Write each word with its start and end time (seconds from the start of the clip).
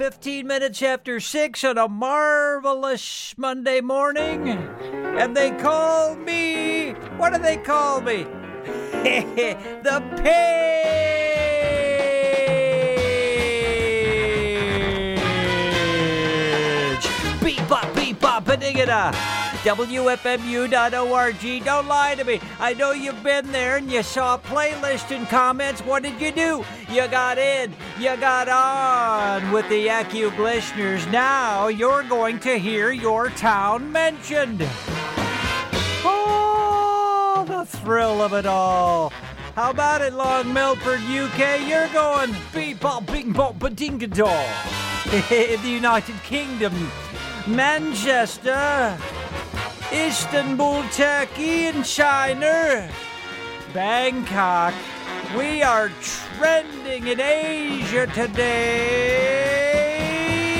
15 0.00 0.46
minutes 0.46 0.80
after 0.80 1.20
6 1.20 1.62
on 1.62 1.76
a 1.76 1.86
marvelous 1.86 3.34
Monday 3.36 3.82
morning. 3.82 4.48
And 4.48 5.36
they 5.36 5.50
call 5.50 6.16
me. 6.16 6.92
What 7.18 7.34
do 7.34 7.38
they 7.38 7.58
call 7.58 8.00
me? 8.00 8.22
the 9.84 10.02
page. 10.16 11.04
Beep 17.44 17.68
bop, 17.68 17.94
beep 17.94 18.18
bop, 18.18 18.46
ba-ding-a-da. 18.46 19.39
WFMU.org. 19.64 21.64
Don't 21.64 21.86
lie 21.86 22.14
to 22.14 22.24
me. 22.24 22.40
I 22.58 22.74
know 22.74 22.92
you've 22.92 23.22
been 23.22 23.52
there 23.52 23.76
and 23.76 23.90
you 23.90 24.02
saw 24.02 24.34
a 24.34 24.38
playlist 24.38 25.14
and 25.14 25.28
comments. 25.28 25.82
What 25.82 26.02
did 26.02 26.20
you 26.20 26.32
do? 26.32 26.64
You 26.90 27.08
got 27.08 27.38
in. 27.38 27.72
You 27.98 28.16
got 28.16 28.48
on 28.48 29.52
with 29.52 29.68
the 29.68 29.88
AccuGlisteners. 29.88 30.70
listeners. 30.70 31.06
Now 31.12 31.68
you're 31.68 32.02
going 32.04 32.38
to 32.40 32.58
hear 32.58 32.90
your 32.90 33.30
town 33.30 33.92
mentioned. 33.92 34.66
Oh, 36.04 37.44
the 37.46 37.64
thrill 37.64 38.20
of 38.20 38.32
it 38.32 38.46
all. 38.46 39.10
How 39.54 39.70
about 39.70 40.00
it, 40.00 40.12
Long 40.12 40.52
Melford, 40.52 41.00
UK? 41.00 41.68
You're 41.68 41.88
going 41.88 42.34
beep 42.54 42.80
bop, 42.80 43.06
bing 43.06 43.32
bop, 43.32 43.58
badingador. 43.58 44.46
In 45.30 45.60
the 45.62 45.68
United 45.68 46.16
Kingdom, 46.22 46.90
Manchester, 47.46 48.96
Istanbul, 49.92 50.84
Turkey, 50.92 51.66
and 51.66 51.84
China, 51.84 52.88
Bangkok. 53.74 54.72
We 55.36 55.62
are 55.62 55.90
trending 56.00 57.08
in 57.08 57.20
Asia 57.20 58.06
today. 58.06 59.50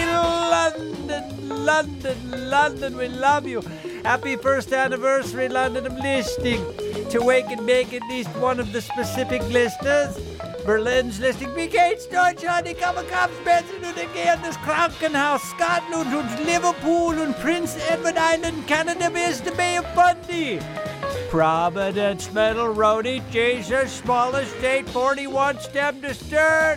London, 0.05 1.64
London, 1.64 2.50
London, 2.50 2.97
we 2.97 3.06
love 3.06 3.47
you. 3.47 3.62
Happy 4.05 4.34
first 4.34 4.72
anniversary, 4.72 5.49
London. 5.49 5.87
I'm 5.87 5.99
listening 5.99 6.65
to 7.10 7.21
Wake 7.21 7.50
and 7.50 7.65
Bake 7.65 7.93
at 7.93 8.03
least 8.09 8.31
one 8.37 8.59
of 8.59 8.72
the 8.72 8.81
specific 8.81 9.43
listeners. 9.43 10.19
Berlin's 10.70 11.19
listing 11.19 11.53
Brigades, 11.53 12.06
Deutschland, 12.06 12.69
ich 12.69 12.81
habe 12.81 13.03
Kapsbätzen 13.03 13.78
und 13.78 13.98
again 13.98 14.38
das 14.44 14.56
Krankenhaus, 14.62 15.42
Scotland 15.42 16.14
und 16.14 16.47
Liverpool 16.47 17.19
und 17.19 17.36
Prince 17.41 17.76
Edward 17.91 18.14
Island, 18.16 18.69
Canada 18.69 19.10
is 19.28 19.42
the 19.42 19.50
Bay 19.50 19.78
of 19.78 19.86
Fundy. 19.97 20.60
Providence, 21.28 22.32
Metal 22.32 22.72
Roadie, 22.72 23.20
Jesus, 23.32 23.91
smallest 23.91 24.56
state, 24.59 24.88
41 24.91 25.60
stem 25.60 26.00
to. 26.03 26.76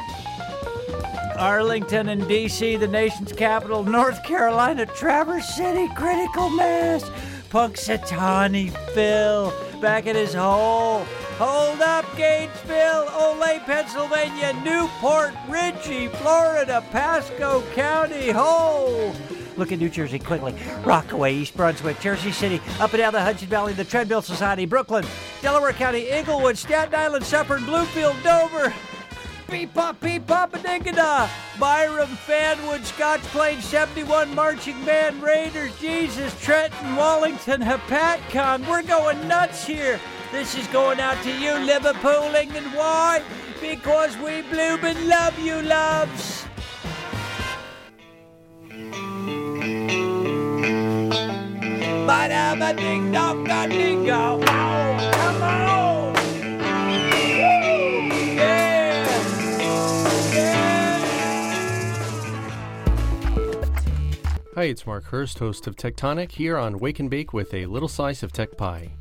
Arlington 1.37 2.09
and 2.09 2.27
D.C., 2.27 2.77
the 2.77 2.87
nation's 2.87 3.31
capital, 3.31 3.83
North 3.83 4.23
Carolina, 4.23 4.87
Traverse 4.87 5.47
City, 5.55 5.87
critical 5.95 6.49
mass. 6.49 7.03
Punxsutawney 7.53 8.75
Phil, 8.95 9.53
back 9.79 10.07
at 10.07 10.15
his 10.15 10.33
hole. 10.33 11.05
Hold 11.37 11.81
up, 11.81 12.03
Gatesville, 12.15 13.05
Olay, 13.09 13.63
Pennsylvania, 13.63 14.53
Newport, 14.63 15.35
Ritchie, 15.47 16.07
Florida, 16.07 16.83
Pasco 16.89 17.61
County, 17.75 18.31
Hole. 18.31 19.13
Look 19.55 19.71
at 19.71 19.77
New 19.77 19.89
Jersey 19.89 20.17
quickly. 20.17 20.55
Rockaway, 20.83 21.35
East 21.35 21.55
Brunswick, 21.55 21.99
Jersey 21.99 22.31
City, 22.31 22.59
up 22.79 22.91
and 22.91 22.97
down 22.97 23.13
the 23.13 23.21
Hudson 23.21 23.49
Valley, 23.49 23.73
the 23.73 23.83
Treadmill 23.83 24.23
Society, 24.23 24.65
Brooklyn, 24.65 25.05
Delaware 25.43 25.73
County, 25.73 26.09
Inglewood, 26.09 26.57
Staten 26.57 26.95
Island, 26.95 27.23
Suffern, 27.23 27.61
Bluefield, 27.65 28.23
Dover. 28.23 28.73
Beep 29.53 29.71
pop, 29.71 30.01
beep 30.01 30.25
pop, 30.25 30.55
a. 30.55 31.29
Byram, 31.59 32.07
Fanwood, 32.07 32.83
Scotch 32.83 33.21
Plains, 33.21 33.63
71 33.65 34.33
Marching 34.33 34.83
Band, 34.83 35.21
Raiders, 35.21 35.79
Jesus, 35.79 36.33
Trenton, 36.41 36.95
Wallington, 36.95 37.61
Hopatcong. 37.61 38.67
We're 38.67 38.81
going 38.81 39.27
nuts 39.27 39.63
here. 39.63 39.99
This 40.31 40.57
is 40.57 40.65
going 40.69 40.99
out 40.99 41.21
to 41.21 41.31
you, 41.31 41.53
Liverpool, 41.53 42.33
England. 42.33 42.65
Why? 42.73 43.21
Because 43.61 44.17
we 44.17 44.41
bloomin' 44.41 45.07
love 45.07 45.37
you, 45.37 45.61
loves. 45.61 46.45
Ba-da-ba 52.07 52.73
ding 52.75 53.11
dong 53.11 53.43
da 53.43 53.67
ding 53.67 54.03
go. 54.03 54.41
Oh, 54.41 55.11
come 55.13 55.43
on. 55.43 55.92
Hi, 64.63 64.68
it's 64.69 64.88
Mark 64.88 65.03
Hurst, 65.03 65.40
host 65.40 65.68
of 65.68 65.75
Techtonic, 65.75 66.31
here 66.31 66.57
on 66.57 66.79
Wake 66.79 67.01
and 67.01 67.09
Bake 67.09 67.34
with 67.34 67.53
a 67.53 67.66
little 67.66 67.90
slice 67.90 68.24
of 68.24 68.31
tech 68.31 68.56
pie. 68.56 68.94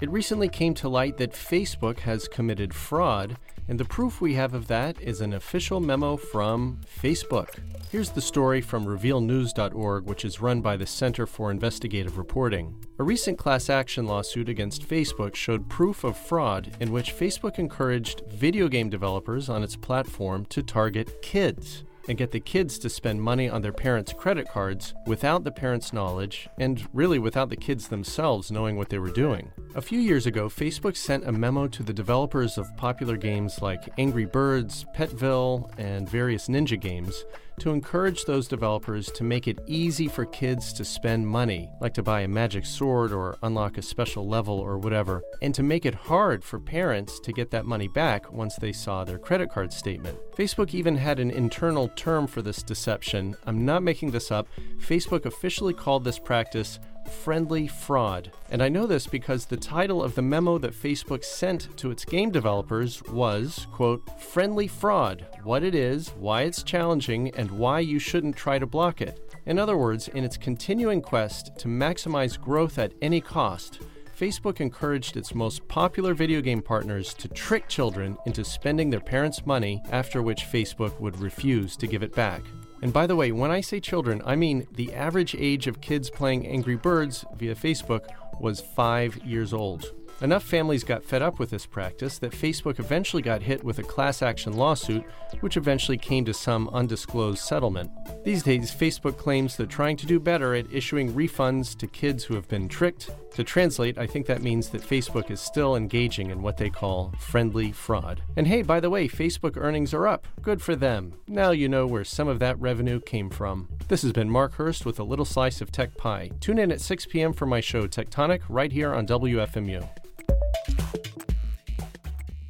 It 0.00 0.10
recently 0.10 0.48
came 0.48 0.74
to 0.74 0.88
light 0.88 1.18
that 1.18 1.34
Facebook 1.34 2.00
has 2.00 2.26
committed 2.26 2.74
fraud, 2.74 3.36
and 3.68 3.78
the 3.78 3.84
proof 3.84 4.20
we 4.20 4.34
have 4.34 4.52
of 4.52 4.66
that 4.66 5.00
is 5.00 5.20
an 5.20 5.34
official 5.34 5.78
memo 5.78 6.16
from 6.16 6.80
Facebook. 7.00 7.60
Here's 7.92 8.10
the 8.10 8.20
story 8.20 8.60
from 8.60 8.86
RevealNews.org, 8.86 10.04
which 10.06 10.24
is 10.24 10.40
run 10.40 10.60
by 10.60 10.76
the 10.76 10.84
Center 10.84 11.28
for 11.28 11.52
Investigative 11.52 12.18
Reporting. 12.18 12.74
A 12.98 13.04
recent 13.04 13.38
class 13.38 13.70
action 13.70 14.04
lawsuit 14.04 14.48
against 14.48 14.88
Facebook 14.88 15.36
showed 15.36 15.68
proof 15.68 16.02
of 16.02 16.16
fraud 16.16 16.76
in 16.80 16.90
which 16.90 17.16
Facebook 17.16 17.60
encouraged 17.60 18.22
video 18.32 18.66
game 18.66 18.90
developers 18.90 19.48
on 19.48 19.62
its 19.62 19.76
platform 19.76 20.44
to 20.46 20.60
target 20.60 21.22
kids 21.22 21.84
and 22.08 22.18
get 22.18 22.30
the 22.30 22.40
kids 22.40 22.78
to 22.78 22.88
spend 22.88 23.20
money 23.20 23.48
on 23.48 23.62
their 23.62 23.72
parents' 23.72 24.12
credit 24.12 24.48
cards 24.48 24.94
without 25.06 25.44
the 25.44 25.50
parents' 25.50 25.92
knowledge 25.92 26.48
and 26.58 26.86
really 26.92 27.18
without 27.18 27.50
the 27.50 27.56
kids 27.56 27.88
themselves 27.88 28.50
knowing 28.50 28.76
what 28.76 28.88
they 28.88 28.98
were 28.98 29.10
doing. 29.10 29.50
A 29.74 29.82
few 29.82 29.98
years 29.98 30.26
ago, 30.26 30.48
Facebook 30.48 30.96
sent 30.96 31.26
a 31.26 31.32
memo 31.32 31.66
to 31.68 31.82
the 31.82 31.92
developers 31.92 32.58
of 32.58 32.76
popular 32.76 33.16
games 33.16 33.62
like 33.62 33.88
Angry 33.98 34.26
Birds, 34.26 34.84
Petville, 34.94 35.70
and 35.78 36.08
various 36.08 36.48
ninja 36.48 36.80
games 36.80 37.24
to 37.60 37.70
encourage 37.70 38.24
those 38.24 38.48
developers 38.48 39.10
to 39.12 39.24
make 39.24 39.46
it 39.46 39.58
easy 39.66 40.08
for 40.08 40.26
kids 40.26 40.72
to 40.72 40.84
spend 40.84 41.26
money, 41.26 41.70
like 41.80 41.94
to 41.94 42.02
buy 42.02 42.20
a 42.20 42.28
magic 42.28 42.66
sword 42.66 43.12
or 43.12 43.36
unlock 43.42 43.78
a 43.78 43.82
special 43.82 44.26
level 44.28 44.58
or 44.58 44.78
whatever, 44.78 45.22
and 45.42 45.54
to 45.54 45.62
make 45.62 45.86
it 45.86 45.94
hard 45.94 46.44
for 46.44 46.58
parents 46.58 47.20
to 47.20 47.32
get 47.32 47.50
that 47.50 47.66
money 47.66 47.88
back 47.88 48.32
once 48.32 48.56
they 48.56 48.72
saw 48.72 49.04
their 49.04 49.18
credit 49.18 49.50
card 49.50 49.72
statement. 49.72 50.18
Facebook 50.36 50.74
even 50.74 50.96
had 50.96 51.20
an 51.20 51.30
internal 51.30 51.88
term 51.96 52.26
for 52.26 52.42
this 52.42 52.62
deception. 52.62 53.36
I'm 53.46 53.64
not 53.64 53.82
making 53.82 54.10
this 54.10 54.30
up. 54.30 54.48
Facebook 54.78 55.24
officially 55.26 55.74
called 55.74 56.04
this 56.04 56.18
practice 56.18 56.78
friendly 57.08 57.66
fraud. 57.66 58.30
And 58.50 58.62
I 58.62 58.68
know 58.68 58.86
this 58.86 59.06
because 59.06 59.46
the 59.46 59.56
title 59.56 60.02
of 60.02 60.14
the 60.14 60.22
memo 60.22 60.58
that 60.58 60.74
Facebook 60.74 61.24
sent 61.24 61.76
to 61.78 61.90
its 61.90 62.04
game 62.04 62.30
developers 62.30 63.02
was, 63.04 63.66
quote, 63.72 64.02
friendly 64.20 64.66
fraud, 64.66 65.26
what 65.42 65.62
it 65.62 65.74
is, 65.74 66.08
why 66.18 66.42
it's 66.42 66.62
challenging, 66.62 67.30
and 67.36 67.50
why 67.50 67.80
you 67.80 67.98
shouldn't 67.98 68.36
try 68.36 68.58
to 68.58 68.66
block 68.66 69.00
it. 69.00 69.20
In 69.46 69.58
other 69.58 69.76
words, 69.76 70.08
in 70.08 70.24
its 70.24 70.36
continuing 70.36 71.02
quest 71.02 71.56
to 71.58 71.68
maximize 71.68 72.40
growth 72.40 72.78
at 72.78 72.94
any 73.02 73.20
cost, 73.20 73.80
Facebook 74.18 74.60
encouraged 74.60 75.16
its 75.16 75.34
most 75.34 75.66
popular 75.68 76.14
video 76.14 76.40
game 76.40 76.62
partners 76.62 77.12
to 77.14 77.28
trick 77.28 77.68
children 77.68 78.16
into 78.26 78.44
spending 78.44 78.88
their 78.88 79.00
parents' 79.00 79.44
money, 79.44 79.82
after 79.90 80.22
which 80.22 80.44
Facebook 80.44 80.98
would 81.00 81.18
refuse 81.18 81.76
to 81.76 81.86
give 81.86 82.02
it 82.02 82.14
back. 82.14 82.42
And 82.84 82.92
by 82.92 83.06
the 83.06 83.16
way, 83.16 83.32
when 83.32 83.50
I 83.50 83.62
say 83.62 83.80
children, 83.80 84.20
I 84.26 84.36
mean 84.36 84.66
the 84.70 84.92
average 84.92 85.34
age 85.34 85.66
of 85.66 85.80
kids 85.80 86.10
playing 86.10 86.46
Angry 86.46 86.76
Birds 86.76 87.24
via 87.34 87.54
Facebook 87.54 88.04
was 88.38 88.60
five 88.60 89.16
years 89.24 89.54
old. 89.54 89.90
Enough 90.20 90.44
families 90.44 90.84
got 90.84 91.04
fed 91.04 91.22
up 91.22 91.38
with 91.38 91.50
this 91.50 91.66
practice 91.66 92.18
that 92.18 92.32
Facebook 92.32 92.78
eventually 92.78 93.22
got 93.22 93.42
hit 93.42 93.64
with 93.64 93.80
a 93.80 93.82
class 93.82 94.22
action 94.22 94.52
lawsuit, 94.54 95.04
which 95.40 95.56
eventually 95.56 95.98
came 95.98 96.24
to 96.24 96.32
some 96.32 96.68
undisclosed 96.68 97.40
settlement. 97.40 97.90
These 98.24 98.44
days, 98.44 98.70
Facebook 98.70 99.18
claims 99.18 99.56
they're 99.56 99.66
trying 99.66 99.96
to 99.98 100.06
do 100.06 100.20
better 100.20 100.54
at 100.54 100.72
issuing 100.72 101.12
refunds 101.12 101.76
to 101.78 101.86
kids 101.88 102.24
who 102.24 102.34
have 102.34 102.48
been 102.48 102.68
tricked. 102.68 103.10
To 103.34 103.42
translate, 103.42 103.98
I 103.98 104.06
think 104.06 104.26
that 104.26 104.42
means 104.42 104.68
that 104.68 104.82
Facebook 104.82 105.30
is 105.30 105.40
still 105.40 105.74
engaging 105.74 106.30
in 106.30 106.42
what 106.42 106.56
they 106.56 106.70
call 106.70 107.12
friendly 107.18 107.72
fraud. 107.72 108.22
And 108.36 108.46
hey, 108.46 108.62
by 108.62 108.78
the 108.78 108.90
way, 108.90 109.08
Facebook 109.08 109.56
earnings 109.56 109.92
are 109.92 110.06
up. 110.06 110.28
Good 110.40 110.62
for 110.62 110.76
them. 110.76 111.14
Now 111.26 111.50
you 111.50 111.68
know 111.68 111.86
where 111.86 112.04
some 112.04 112.28
of 112.28 112.38
that 112.38 112.58
revenue 112.60 113.00
came 113.00 113.30
from. 113.30 113.68
This 113.88 114.02
has 114.02 114.12
been 114.12 114.30
Mark 114.30 114.54
Hurst 114.54 114.86
with 114.86 115.00
a 115.00 115.04
little 115.04 115.24
slice 115.24 115.60
of 115.60 115.72
tech 115.72 115.96
pie. 115.96 116.30
Tune 116.40 116.58
in 116.58 116.70
at 116.70 116.80
6 116.80 117.06
p.m. 117.06 117.32
for 117.32 117.46
my 117.46 117.60
show 117.60 117.88
Techtonic 117.88 118.42
right 118.48 118.70
here 118.70 118.94
on 118.94 119.06
WFMU. 119.06 120.03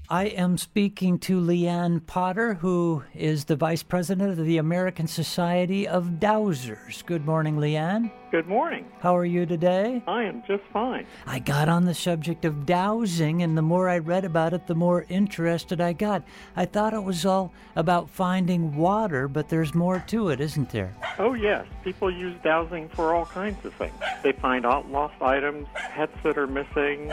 I 0.09 0.27
am 0.27 0.59
speaking 0.59 1.19
to 1.21 1.41
Leanne 1.41 2.07
Potter, 2.07 2.55
who 2.55 3.03
is 3.15 3.47
the 3.47 3.57
Vice 3.57 3.83
President 3.83 4.39
of 4.39 4.45
the 4.45 4.59
American 4.59 5.09
Society 5.09 5.89
of 5.89 6.21
Dowsers. 6.21 7.05
Good 7.05 7.27
morning, 7.27 7.57
Leanne. 7.57 8.13
Good 8.35 8.49
morning. 8.49 8.85
How 8.99 9.17
are 9.17 9.25
you 9.25 9.47
today? 9.47 10.03
I 10.09 10.25
am 10.25 10.43
just 10.45 10.65
fine. 10.73 11.07
I 11.25 11.39
got 11.39 11.69
on 11.69 11.85
the 11.85 11.95
subject 11.95 12.45
of 12.45 12.67
dowsing, 12.67 13.45
and 13.45 13.57
the 13.57 13.63
more 13.63 13.89
I 13.89 13.99
read 13.99 14.25
about 14.25 14.53
it, 14.53 14.67
the 14.67 14.75
more 14.75 15.07
interested 15.09 15.81
I 15.81 15.93
got. 15.93 16.25
I 16.57 16.65
thought 16.65 16.95
it 16.95 17.05
was 17.05 17.25
all 17.25 17.53
about 17.77 18.11
finding 18.11 18.75
water, 18.75 19.29
but 19.29 19.51
there's 19.51 19.73
more 19.73 20.03
to 20.09 20.31
it, 20.31 20.41
isn't 20.41 20.71
there? 20.71 20.97
Oh, 21.21 21.35
yes. 21.35 21.65
People 21.85 22.11
use 22.11 22.37
dowsing 22.43 22.89
for 22.89 23.15
all 23.15 23.27
kinds 23.27 23.65
of 23.65 23.73
things. 23.75 23.95
They 24.25 24.33
find 24.33 24.67
out 24.67 24.91
lost 24.91 25.15
items, 25.23 25.69
pets 25.73 26.19
that 26.25 26.37
are 26.37 26.49
missing. 26.49 27.13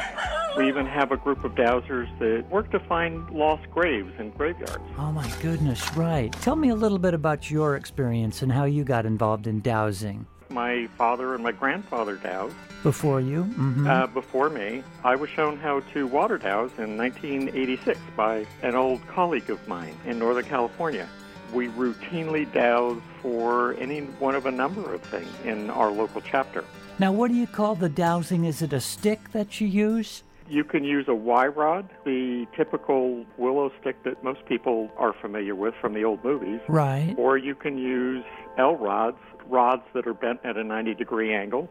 We 0.58 0.68
even 0.70 0.88
have 0.88 1.12
a 1.12 1.18
group 1.18 1.44
of 1.44 1.52
dowsers 1.54 2.10
that 2.18 2.50
work 2.50 2.72
to 2.72 2.80
find 2.80 3.30
lost 3.30 3.70
graves 3.70 4.12
in 4.18 4.32
graveyards. 4.32 4.80
Oh, 4.98 5.12
my 5.12 5.32
goodness, 5.40 5.96
right. 5.96 6.34
Tell 6.42 6.56
me 6.56 6.70
a 6.70 6.76
little 6.76 6.98
bit 6.98 7.14
about 7.14 7.52
your 7.52 7.76
experience 7.76 8.42
and 8.42 8.52
how 8.52 8.66
you 8.66 8.84
got 8.84 9.06
involved 9.06 9.46
in 9.46 9.60
dowsing. 9.60 10.26
My 10.52 10.88
father 10.98 11.34
and 11.34 11.44
my 11.44 11.52
grandfather 11.52 12.18
dowsed. 12.18 12.56
Before 12.84 13.22
you? 13.22 13.44
Mm-hmm. 13.44 13.88
Uh, 13.88 14.08
before 14.08 14.50
me, 14.50 14.84
I 15.04 15.16
was 15.16 15.30
shown 15.30 15.58
how 15.58 15.82
to 15.94 16.08
water 16.08 16.38
douse 16.38 16.72
in 16.78 16.98
1986 16.98 18.00
by 18.16 18.46
an 18.64 18.76
old 18.76 19.06
colleague 19.08 19.50
of 19.50 19.66
mine 19.68 19.96
in 20.06 20.20
Northern 20.20 20.46
California. 20.46 21.08
We 21.54 21.68
routinely 21.68 22.52
douse 22.52 23.02
for 23.22 23.76
any 23.76 24.02
one 24.20 24.36
of 24.36 24.46
a 24.46 24.52
number 24.52 24.94
of 24.94 25.02
things 25.04 25.30
in 25.46 25.70
our 25.70 25.92
local 25.92 26.22
chapter. 26.22 26.64
Now, 26.98 27.12
what 27.12 27.30
do 27.30 27.36
you 27.36 27.48
call 27.48 27.76
the 27.76 27.90
dowsing? 27.90 28.46
Is 28.46 28.62
it 28.62 28.74
a 28.74 28.82
stick 28.82 29.32
that 29.32 29.62
you 29.62 29.68
use? 29.68 30.24
You 30.50 30.64
can 30.64 30.84
use 30.84 31.08
a 31.08 31.16
Y 31.16 31.48
rod, 31.48 31.90
the 32.04 32.46
typical 32.56 33.26
willow 33.38 33.72
stick 33.80 34.04
that 34.04 34.24
most 34.24 34.46
people 34.46 34.92
are 34.98 35.14
familiar 35.14 35.56
with 35.56 35.74
from 35.80 35.94
the 35.94 36.04
old 36.04 36.24
movies. 36.24 36.60
Right. 36.68 37.16
Or 37.18 37.38
you 37.38 37.56
can 37.56 37.78
use 37.78 38.26
L 38.58 38.76
rods, 38.76 39.18
rods 39.48 39.84
that 39.94 40.08
are 40.08 40.14
bent 40.14 40.40
at 40.44 40.58
a 40.58 40.64
90 40.64 40.96
degree 40.96 41.34
angle. 41.34 41.70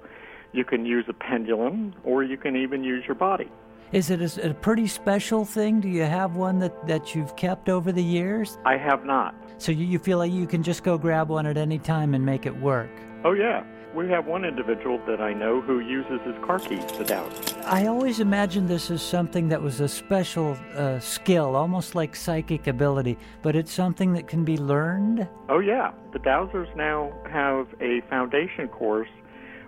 You 0.53 0.65
can 0.65 0.85
use 0.85 1.05
a 1.09 1.13
pendulum, 1.13 1.95
or 2.03 2.25
you 2.25 2.37
can 2.37 2.57
even 2.57 2.83
use 2.83 3.05
your 3.07 3.15
body. 3.15 3.51
Is 3.93 4.11
it 4.11 4.21
a, 4.21 4.51
a 4.51 4.55
pretty 4.55 4.87
special 4.87 5.45
thing? 5.45 5.81
Do 5.81 5.89
you 5.89 6.03
have 6.03 6.37
one 6.37 6.61
that, 6.61 6.87
that 6.87 7.15
you've 7.15 7.35
kept 7.37 7.69
over 7.69 7.91
the 7.91 8.03
years? 8.03 8.59
I 8.65 8.77
have 8.77 9.05
not. 9.05 9.35
So 9.59 9.73
you, 9.73 9.85
you 9.85 9.99
feel 9.99 10.19
like 10.19 10.33
you 10.33 10.47
can 10.47 10.63
just 10.63 10.85
go 10.85 10.97
grab 10.97 11.29
one 11.29 11.47
at 11.47 11.57
any 11.57 11.79
time 11.79 12.15
and 12.15 12.25
make 12.25 12.47
it 12.47 12.57
work? 12.57 12.91
Oh, 13.25 13.33
yeah. 13.33 13.65
We 13.95 14.09
have 14.09 14.27
one 14.27 14.45
individual 14.45 15.01
that 15.07 15.21
I 15.21 15.33
know 15.33 15.61
who 15.61 15.81
uses 15.81 16.21
his 16.25 16.37
car 16.45 16.61
keys 16.61 16.85
to 16.93 17.05
douse. 17.05 17.55
I 17.65 17.87
always 17.87 18.21
imagined 18.21 18.69
this 18.69 18.89
as 18.91 19.03
something 19.03 19.49
that 19.49 19.61
was 19.61 19.81
a 19.81 19.89
special 19.89 20.57
uh, 20.75 21.01
skill, 21.01 21.57
almost 21.57 21.97
like 21.97 22.15
psychic 22.15 22.69
ability, 22.69 23.19
but 23.43 23.57
it's 23.57 23.73
something 23.73 24.13
that 24.13 24.29
can 24.29 24.45
be 24.45 24.57
learned? 24.57 25.27
Oh, 25.49 25.59
yeah. 25.59 25.91
The 26.13 26.21
dowsers 26.21 26.75
now 26.77 27.13
have 27.31 27.67
a 27.81 28.01
foundation 28.09 28.69
course 28.69 29.09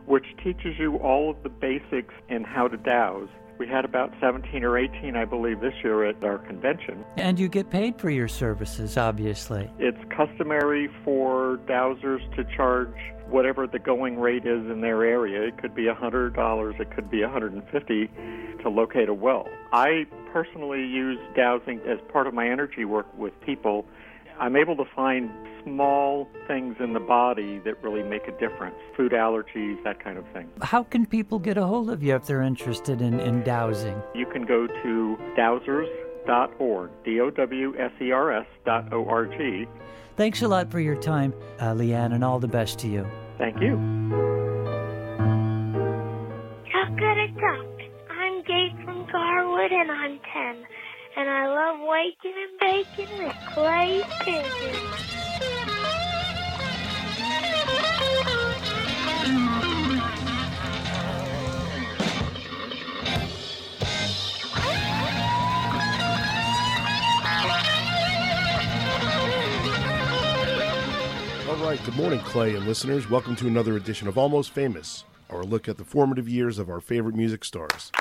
which 0.06 0.26
teaches 0.42 0.78
you 0.78 0.96
all 0.96 1.30
of 1.30 1.42
the 1.42 1.48
basics 1.48 2.14
in 2.28 2.44
how 2.44 2.68
to 2.68 2.76
douse. 2.76 3.28
We 3.62 3.68
had 3.68 3.84
about 3.84 4.12
17 4.20 4.64
or 4.64 4.76
18, 4.76 5.14
I 5.14 5.24
believe, 5.24 5.60
this 5.60 5.72
year 5.84 6.04
at 6.04 6.24
our 6.24 6.38
convention. 6.38 7.04
And 7.16 7.38
you 7.38 7.48
get 7.48 7.70
paid 7.70 7.96
for 7.96 8.10
your 8.10 8.26
services, 8.26 8.96
obviously. 8.96 9.70
It's 9.78 10.00
customary 10.10 10.90
for 11.04 11.60
dowsers 11.68 12.28
to 12.34 12.42
charge 12.56 12.92
whatever 13.28 13.68
the 13.68 13.78
going 13.78 14.18
rate 14.18 14.44
is 14.44 14.68
in 14.68 14.80
their 14.80 15.04
area. 15.04 15.46
It 15.46 15.58
could 15.58 15.76
be 15.76 15.84
$100, 15.84 16.80
it 16.80 16.90
could 16.90 17.08
be 17.08 17.22
150 17.22 18.10
to 18.62 18.68
locate 18.68 19.08
a 19.08 19.14
well. 19.14 19.46
I 19.72 20.06
personally 20.32 20.84
use 20.84 21.20
dowsing 21.36 21.78
as 21.86 22.00
part 22.12 22.26
of 22.26 22.34
my 22.34 22.50
energy 22.50 22.84
work 22.84 23.06
with 23.16 23.32
people. 23.42 23.86
I'm 24.42 24.56
able 24.56 24.74
to 24.74 24.84
find 24.96 25.30
small 25.62 26.28
things 26.48 26.74
in 26.80 26.94
the 26.94 27.00
body 27.00 27.60
that 27.60 27.80
really 27.80 28.02
make 28.02 28.26
a 28.26 28.32
difference 28.32 28.74
food 28.96 29.12
allergies, 29.12 29.80
that 29.84 30.02
kind 30.02 30.18
of 30.18 30.24
thing. 30.32 30.50
How 30.60 30.82
can 30.82 31.06
people 31.06 31.38
get 31.38 31.56
a 31.56 31.64
hold 31.64 31.90
of 31.90 32.02
you 32.02 32.16
if 32.16 32.26
they're 32.26 32.42
interested 32.42 33.00
in, 33.00 33.20
in 33.20 33.44
dowsing? 33.44 34.02
You 34.16 34.26
can 34.26 34.44
go 34.44 34.66
to 34.66 35.16
dowsers.org, 35.38 36.90
D 37.04 37.20
O 37.20 37.30
W 37.30 37.74
S 37.78 37.92
E 38.00 38.10
R 38.10 38.32
S 38.32 38.46
dot 38.66 38.92
O 38.92 39.06
R 39.08 39.26
G. 39.26 39.66
Thanks 40.16 40.42
a 40.42 40.48
lot 40.48 40.72
for 40.72 40.80
your 40.80 40.96
time, 40.96 41.32
uh, 41.60 41.66
Leanne, 41.74 42.12
and 42.12 42.24
all 42.24 42.40
the 42.40 42.48
best 42.48 42.80
to 42.80 42.88
you. 42.88 43.06
Thank 43.38 43.60
you. 43.60 43.76
Chocolate 46.72 47.34
Duck. 47.36 47.72
I'm 48.10 48.42
Gabe 48.42 48.84
from 48.84 49.06
Garwood 49.12 49.70
and 49.70 49.92
I'm 49.92 50.18
10. 50.34 50.64
And 51.14 51.28
I 51.28 51.46
love 51.46 51.80
waking 51.86 52.32
and 52.34 52.58
baking 52.58 53.24
with 53.24 53.36
Clay 53.52 54.02
Pigeon. 54.20 54.82
All 71.48 71.56
right, 71.58 71.78
good 71.84 71.96
morning, 71.96 72.20
Clay 72.20 72.54
and 72.54 72.66
listeners. 72.66 73.10
Welcome 73.10 73.36
to 73.36 73.46
another 73.46 73.76
edition 73.76 74.08
of 74.08 74.16
Almost 74.16 74.50
Famous, 74.52 75.04
our 75.28 75.44
look 75.44 75.68
at 75.68 75.76
the 75.76 75.84
formative 75.84 76.28
years 76.28 76.58
of 76.58 76.70
our 76.70 76.80
favorite 76.80 77.14
music 77.14 77.44
stars. 77.44 77.92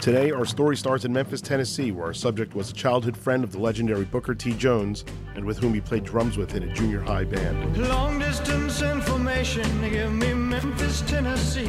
Today, 0.00 0.30
our 0.30 0.44
story 0.44 0.76
starts 0.76 1.04
in 1.04 1.12
Memphis, 1.12 1.40
Tennessee, 1.40 1.90
where 1.90 2.06
our 2.06 2.14
subject 2.14 2.54
was 2.54 2.70
a 2.70 2.72
childhood 2.72 3.16
friend 3.16 3.42
of 3.42 3.50
the 3.50 3.58
legendary 3.58 4.04
Booker 4.04 4.32
T. 4.32 4.54
Jones 4.54 5.04
and 5.34 5.44
with 5.44 5.58
whom 5.58 5.74
he 5.74 5.80
played 5.80 6.04
drums 6.04 6.38
with 6.38 6.54
in 6.54 6.62
a 6.62 6.72
junior 6.72 7.00
high 7.00 7.24
band. 7.24 7.76
Long 7.88 8.20
distance 8.20 8.80
information, 8.80 9.64
give 9.90 10.12
me 10.12 10.32
Memphis, 10.34 11.02
Tennessee. 11.02 11.68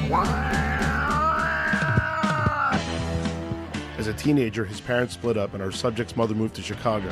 As 3.98 4.06
a 4.06 4.14
teenager, 4.14 4.64
his 4.64 4.80
parents 4.80 5.16
split 5.16 5.36
up 5.36 5.56
and 5.56 5.64
our 5.64 5.72
subject's 5.72 6.16
mother 6.16 6.36
moved 6.36 6.56
to 6.56 6.62
Chicago. 6.62 7.10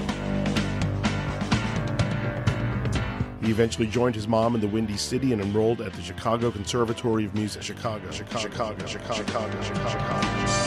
He 3.42 3.52
eventually 3.52 3.88
joined 3.88 4.14
his 4.14 4.28
mom 4.28 4.56
in 4.56 4.62
the 4.62 4.68
Windy 4.68 4.98
City 4.98 5.34
and 5.34 5.42
enrolled 5.42 5.82
at 5.82 5.94
the 5.94 6.02
Chicago 6.02 6.52
Conservatory 6.52 7.26
of 7.26 7.34
Music. 7.34 7.64
Chicago, 7.64 8.12
Chicago, 8.12 8.40
Chicago, 8.40 8.86
Chicago, 8.86 9.62
Chicago, 9.62 9.62
Chicago. 9.64 10.67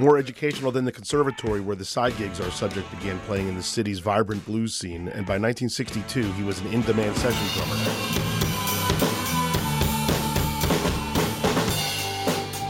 More 0.00 0.16
educational 0.16 0.72
than 0.72 0.86
the 0.86 0.92
conservatory, 0.92 1.60
where 1.60 1.76
the 1.76 1.84
side 1.84 2.16
gigs 2.16 2.40
our 2.40 2.50
subject 2.50 2.90
began 2.90 3.18
playing 3.26 3.48
in 3.48 3.54
the 3.54 3.62
city's 3.62 3.98
vibrant 3.98 4.46
blues 4.46 4.74
scene, 4.74 5.08
and 5.08 5.26
by 5.26 5.36
1962 5.36 6.22
he 6.22 6.42
was 6.42 6.58
an 6.60 6.68
in 6.68 6.80
demand 6.80 7.14
session 7.18 7.46
drummer. 7.52 7.74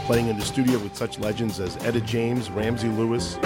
Playing 0.07 0.27
in 0.27 0.37
the 0.37 0.43
studio 0.43 0.77
with 0.79 0.93
such 0.93 1.19
legends 1.19 1.61
as 1.61 1.77
Etta 1.85 2.01
James, 2.01 2.51
Ramsey 2.51 2.89
Lewis, 2.89 3.37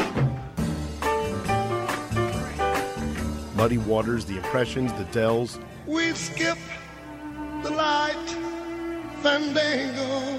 Muddy 3.54 3.78
Waters, 3.78 4.26
The 4.26 4.38
Impressions, 4.38 4.94
The 4.94 5.06
Dells, 5.12 5.60
We 5.86 6.12
skip 6.14 6.58
the 7.62 7.70
light 7.70 8.36
fandango. 9.22 10.36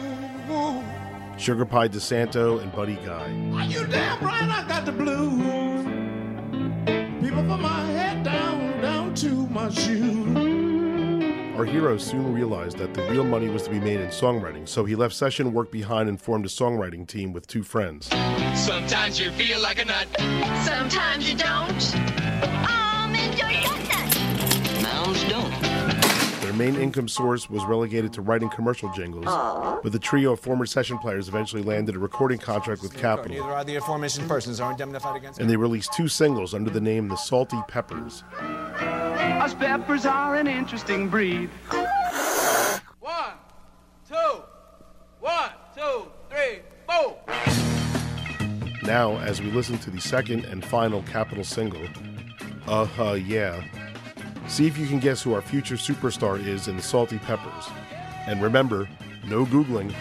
Sugar 1.38 1.66
Pie 1.66 1.88
DeSanto, 1.88 2.62
and 2.62 2.72
Buddy 2.72 2.96
Guy. 2.96 3.24
Are 3.54 3.66
you 3.66 3.86
damn 3.86 4.24
right 4.24 4.42
I 4.42 4.66
got 4.66 4.86
the 4.86 4.92
blues? 4.92 5.84
People 7.22 7.40
over 7.40 7.58
my 7.60 7.84
head 7.92 8.24
down, 8.24 8.80
down 8.80 9.14
to 9.16 9.46
my 9.48 9.68
shoe. 9.70 11.54
Our 11.56 11.64
hero 11.64 11.98
soon 11.98 12.34
realized 12.34 12.78
that 12.78 12.94
the 12.94 13.02
real 13.10 13.24
money 13.24 13.48
was 13.48 13.62
to 13.64 13.70
be 13.70 13.80
made 13.80 14.00
in 14.00 14.08
songwriting, 14.08 14.68
so 14.68 14.84
he 14.84 14.94
left 14.94 15.14
session 15.14 15.52
work 15.52 15.70
behind 15.70 16.08
and 16.08 16.20
formed 16.20 16.46
a 16.46 16.48
songwriting 16.48 17.06
team 17.06 17.32
with 17.32 17.46
two 17.46 17.62
friends. 17.62 18.08
Sometimes 18.54 19.20
you 19.20 19.30
feel 19.32 19.60
like 19.60 19.80
a 19.80 19.84
nut. 19.84 20.06
Sometimes 20.64 21.28
you 21.28 21.36
don't. 21.36 21.96
Um, 22.70 22.75
main 26.56 26.76
income 26.76 27.08
source 27.08 27.48
was 27.50 27.64
relegated 27.64 28.12
to 28.14 28.22
writing 28.22 28.48
commercial 28.50 28.90
jingles, 28.92 29.24
but 29.82 29.92
the 29.92 29.98
trio 29.98 30.32
of 30.32 30.40
former 30.40 30.66
session 30.66 30.98
players 30.98 31.28
eventually 31.28 31.62
landed 31.62 31.94
a 31.94 31.98
recording 31.98 32.38
contract 32.38 32.82
with 32.82 32.96
Capitol, 32.96 33.36
Neither 33.36 33.52
are 33.52 33.64
the 33.64 33.76
aforementioned 33.76 34.28
persons 34.28 34.60
are 34.60 34.70
indemnified 34.72 35.16
against. 35.16 35.38
and 35.40 35.48
they 35.50 35.56
released 35.56 35.92
two 35.92 36.08
singles 36.08 36.54
under 36.54 36.70
the 36.70 36.80
name 36.80 37.08
The 37.08 37.16
Salty 37.16 37.60
Peppers. 37.68 38.24
Us 38.40 39.54
peppers 39.54 40.06
are 40.06 40.36
an 40.36 40.46
interesting 40.46 41.08
breed. 41.08 41.50
One, 43.00 43.34
two, 44.08 44.14
one, 45.20 45.50
two, 45.76 46.06
three, 46.30 46.60
four. 46.88 47.18
Now, 48.82 49.18
as 49.18 49.42
we 49.42 49.50
listen 49.50 49.78
to 49.78 49.90
the 49.90 50.00
second 50.00 50.44
and 50.46 50.64
final 50.64 51.02
Capitol 51.02 51.44
single, 51.44 51.82
Uh 52.66 52.84
Huh 52.86 53.12
Yeah, 53.14 53.62
see 54.48 54.66
if 54.66 54.78
you 54.78 54.86
can 54.86 54.98
guess 54.98 55.22
who 55.22 55.34
our 55.34 55.42
future 55.42 55.76
superstar 55.76 56.44
is 56.44 56.68
in 56.68 56.76
the 56.76 56.82
Salty 56.82 57.18
Peppers. 57.18 57.68
And 58.26 58.42
remember, 58.42 58.88
no 59.26 59.44
Googling. 59.46 59.94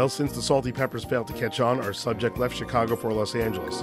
Well, 0.00 0.08
since 0.08 0.32
the 0.32 0.40
Salty 0.40 0.72
Peppers 0.72 1.04
failed 1.04 1.26
to 1.26 1.34
catch 1.34 1.60
on, 1.60 1.78
our 1.82 1.92
subject 1.92 2.38
left 2.38 2.56
Chicago 2.56 2.96
for 2.96 3.12
Los 3.12 3.34
Angeles. 3.34 3.82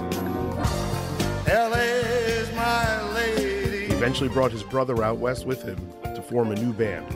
LA's 1.46 2.52
my 2.56 3.12
lady. 3.12 3.86
He 3.86 3.92
eventually 3.92 4.28
brought 4.28 4.50
his 4.50 4.64
brother 4.64 5.04
out 5.04 5.18
west 5.18 5.46
with 5.46 5.62
him 5.62 5.78
to 6.02 6.20
form 6.20 6.50
a 6.50 6.56
new 6.56 6.72
band, 6.72 7.06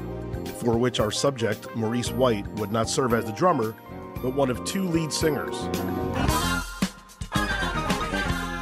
for 0.60 0.78
which 0.78 1.00
our 1.00 1.10
subject, 1.10 1.66
Maurice 1.74 2.12
White, 2.12 2.46
would 2.60 2.70
not 2.70 2.88
serve 2.88 3.12
as 3.12 3.24
the 3.24 3.32
drummer, 3.32 3.74
but 4.22 4.36
one 4.36 4.50
of 4.50 4.64
two 4.64 4.86
lead 4.86 5.12
singers. 5.12 5.56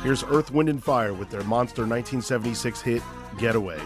Here's 0.02 0.24
Earth, 0.24 0.50
Wind, 0.52 0.70
and 0.70 0.82
Fire 0.82 1.12
with 1.12 1.28
their 1.28 1.44
monster 1.44 1.82
1976 1.82 2.80
hit, 2.80 3.02
Getaway. 3.36 3.78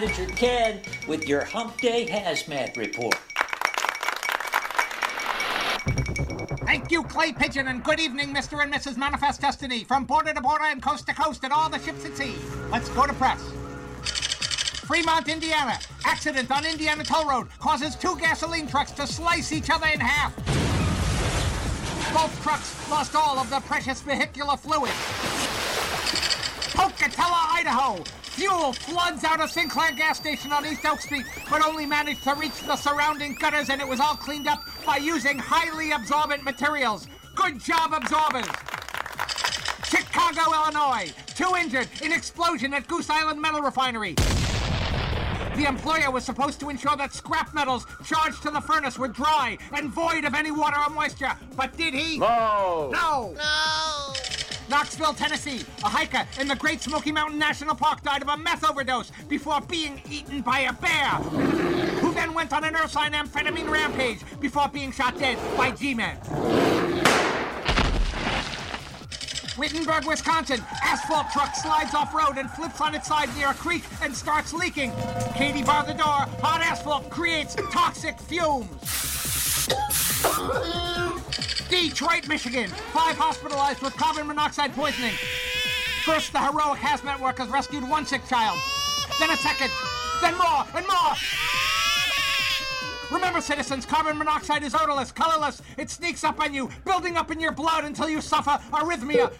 Manager 0.00 0.26
Ken 0.34 0.80
with 1.06 1.28
your 1.28 1.44
Hump 1.44 1.78
Day 1.78 2.06
Hazmat 2.06 2.74
report. 2.78 3.14
Thank 6.64 6.90
you, 6.90 7.02
Clay 7.02 7.32
Pigeon, 7.32 7.68
and 7.68 7.84
good 7.84 8.00
evening, 8.00 8.34
Mr. 8.34 8.62
and 8.62 8.72
Mrs. 8.72 8.96
Manifest 8.96 9.42
Destiny, 9.42 9.84
from 9.84 10.04
border 10.04 10.32
to 10.32 10.40
border 10.40 10.64
and 10.64 10.82
coast 10.82 11.06
to 11.08 11.14
coast 11.14 11.44
and 11.44 11.52
all 11.52 11.68
the 11.68 11.78
ships 11.80 12.06
at 12.06 12.16
sea. 12.16 12.34
Let's 12.70 12.88
go 12.90 13.06
to 13.06 13.12
press. 13.12 13.42
Fremont, 14.86 15.28
Indiana. 15.28 15.78
Accident 16.06 16.50
on 16.50 16.64
Indiana 16.64 17.04
Toll 17.04 17.26
Road 17.28 17.48
causes 17.58 17.94
two 17.94 18.16
gasoline 18.18 18.68
trucks 18.68 18.92
to 18.92 19.06
slice 19.06 19.52
each 19.52 19.68
other 19.68 19.88
in 19.88 20.00
half. 20.00 20.34
Both 22.14 22.42
trucks 22.42 22.90
lost 22.90 23.14
all 23.14 23.38
of 23.38 23.50
the 23.50 23.60
precious 23.60 24.00
vehicular 24.00 24.56
fluid. 24.56 24.92
Pocatello, 26.72 27.36
Idaho. 27.52 28.02
Fuel 28.40 28.72
floods 28.72 29.22
out 29.22 29.38
of 29.42 29.50
Sinclair 29.50 29.92
gas 29.92 30.16
station 30.16 30.50
on 30.50 30.64
East 30.64 30.86
Oak 30.86 31.02
Street, 31.02 31.26
but 31.50 31.62
only 31.62 31.84
managed 31.84 32.22
to 32.22 32.32
reach 32.36 32.58
the 32.62 32.74
surrounding 32.74 33.34
gutters, 33.34 33.68
and 33.68 33.82
it 33.82 33.86
was 33.86 34.00
all 34.00 34.16
cleaned 34.16 34.48
up 34.48 34.64
by 34.86 34.96
using 34.96 35.38
highly 35.38 35.92
absorbent 35.92 36.42
materials. 36.42 37.06
Good 37.34 37.60
job, 37.60 37.92
absorbers. 37.92 38.46
Chicago, 39.84 40.54
Illinois. 40.54 41.12
Two 41.34 41.54
injured 41.54 41.86
in 42.00 42.12
explosion 42.12 42.72
at 42.72 42.88
Goose 42.88 43.10
Island 43.10 43.42
Metal 43.42 43.60
Refinery. 43.60 44.14
The 44.14 45.66
employer 45.68 46.10
was 46.10 46.24
supposed 46.24 46.60
to 46.60 46.70
ensure 46.70 46.96
that 46.96 47.12
scrap 47.12 47.52
metals 47.52 47.84
charged 48.06 48.40
to 48.44 48.50
the 48.50 48.62
furnace 48.62 48.98
were 48.98 49.08
dry 49.08 49.58
and 49.74 49.90
void 49.90 50.24
of 50.24 50.32
any 50.32 50.50
water 50.50 50.78
or 50.78 50.88
moisture, 50.88 51.32
but 51.56 51.76
did 51.76 51.92
he? 51.92 52.16
No. 52.18 52.88
No. 52.90 53.34
No. 53.36 53.99
Knoxville, 54.70 55.14
Tennessee. 55.14 55.66
A 55.82 55.88
hiker 55.88 56.24
in 56.40 56.46
the 56.46 56.54
Great 56.54 56.80
Smoky 56.80 57.10
Mountain 57.10 57.40
National 57.40 57.74
Park 57.74 58.02
died 58.02 58.22
of 58.22 58.28
a 58.28 58.36
meth 58.36 58.64
overdose 58.64 59.10
before 59.28 59.60
being 59.62 60.00
eaten 60.08 60.42
by 60.42 60.60
a 60.60 60.72
bear, 60.72 61.08
who 61.98 62.14
then 62.14 62.32
went 62.32 62.52
on 62.52 62.62
an 62.62 62.74
ursine 62.74 63.12
amphetamine 63.12 63.68
rampage 63.68 64.20
before 64.38 64.68
being 64.68 64.92
shot 64.92 65.18
dead 65.18 65.36
by 65.56 65.72
G-Men. 65.72 66.16
Wittenberg, 69.58 70.06
Wisconsin. 70.06 70.62
Asphalt 70.84 71.26
truck 71.32 71.54
slides 71.56 71.92
off 71.92 72.14
road 72.14 72.38
and 72.38 72.48
flips 72.52 72.80
on 72.80 72.94
its 72.94 73.08
side 73.08 73.28
near 73.36 73.50
a 73.50 73.54
creek 73.54 73.82
and 74.02 74.16
starts 74.16 74.54
leaking. 74.54 74.92
Katie 75.34 75.64
bar 75.64 75.84
the 75.84 75.94
door. 75.94 76.26
Hot 76.42 76.60
asphalt 76.62 77.10
creates 77.10 77.56
toxic 77.72 78.18
fumes. 78.20 78.68
Detroit, 81.70 82.26
Michigan. 82.26 82.68
Five 82.92 83.16
hospitalized 83.16 83.80
with 83.80 83.96
carbon 83.96 84.26
monoxide 84.26 84.74
poisoning. 84.74 85.14
First, 86.04 86.32
the 86.32 86.40
heroic 86.40 86.80
hazmat 86.80 87.20
workers 87.20 87.48
rescued 87.48 87.88
one 87.88 88.04
sick 88.04 88.26
child. 88.26 88.58
Then 89.20 89.30
a 89.30 89.36
second. 89.36 89.70
Then 90.20 90.36
more 90.36 90.66
and 90.74 90.84
more. 90.88 91.14
Remember, 93.12 93.40
citizens, 93.40 93.86
carbon 93.86 94.18
monoxide 94.18 94.64
is 94.64 94.74
odorless, 94.74 95.12
colorless. 95.12 95.62
It 95.78 95.90
sneaks 95.90 96.24
up 96.24 96.40
on 96.40 96.52
you, 96.52 96.68
building 96.84 97.16
up 97.16 97.30
in 97.30 97.38
your 97.38 97.52
blood 97.52 97.84
until 97.84 98.08
you 98.08 98.20
suffer 98.20 98.58
arrhythmia, 98.72 99.30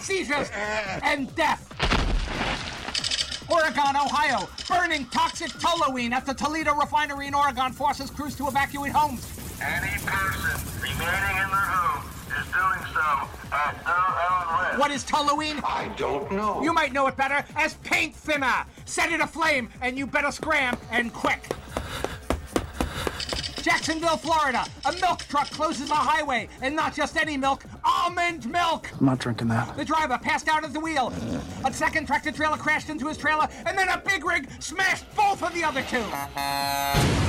seizures, 0.00 0.48
and 1.02 1.34
death. 1.34 1.74
Oregon, 3.50 3.96
Ohio. 3.96 4.48
Burning 4.68 5.06
toxic 5.06 5.50
toluene 5.52 6.12
at 6.12 6.24
the 6.24 6.34
Toledo 6.34 6.74
refinery 6.74 7.26
in 7.26 7.34
Oregon 7.34 7.72
forces 7.72 8.10
crews 8.10 8.36
to 8.36 8.46
evacuate 8.46 8.92
homes. 8.92 9.26
Any 9.60 9.98
person 10.04 10.67
remaining 11.08 11.42
in 11.42 11.50
their 11.50 11.68
home 11.74 12.04
is 12.38 12.46
doing 12.52 12.82
so 12.92 13.28
at 13.52 13.74
their 13.84 14.08
own 14.28 14.44
risk. 14.66 14.78
What 14.78 14.90
is 14.90 15.04
toluene? 15.04 15.60
I 15.64 15.90
don't 15.96 16.30
know. 16.32 16.62
You 16.62 16.72
might 16.72 16.92
know 16.92 17.06
it 17.06 17.16
better 17.16 17.44
as 17.56 17.74
paint 17.74 18.14
thinner. 18.14 18.64
Set 18.84 19.10
it 19.12 19.20
aflame, 19.20 19.70
and 19.80 19.96
you 19.96 20.06
better 20.06 20.30
scram 20.30 20.76
and 20.90 21.12
quick. 21.12 21.42
Jacksonville, 23.62 24.16
Florida. 24.16 24.64
A 24.86 24.92
milk 24.92 25.20
truck 25.24 25.50
closes 25.50 25.90
a 25.90 25.94
highway, 25.94 26.48
and 26.62 26.74
not 26.74 26.94
just 26.94 27.16
any 27.16 27.36
milk, 27.36 27.64
almond 27.84 28.50
milk. 28.50 28.90
I'm 28.98 29.06
not 29.06 29.18
drinking 29.18 29.48
that. 29.48 29.76
The 29.76 29.84
driver 29.84 30.16
passed 30.16 30.48
out 30.48 30.64
at 30.64 30.72
the 30.72 30.80
wheel. 30.80 31.12
A 31.64 31.72
second 31.72 32.06
tractor 32.06 32.32
trailer 32.32 32.56
crashed 32.56 32.88
into 32.88 33.08
his 33.08 33.18
trailer, 33.18 33.48
and 33.66 33.76
then 33.76 33.88
a 33.88 33.98
big 33.98 34.24
rig 34.24 34.48
smashed 34.60 35.04
both 35.14 35.42
of 35.42 35.52
the 35.54 35.64
other 35.64 35.82
two. 35.82 37.27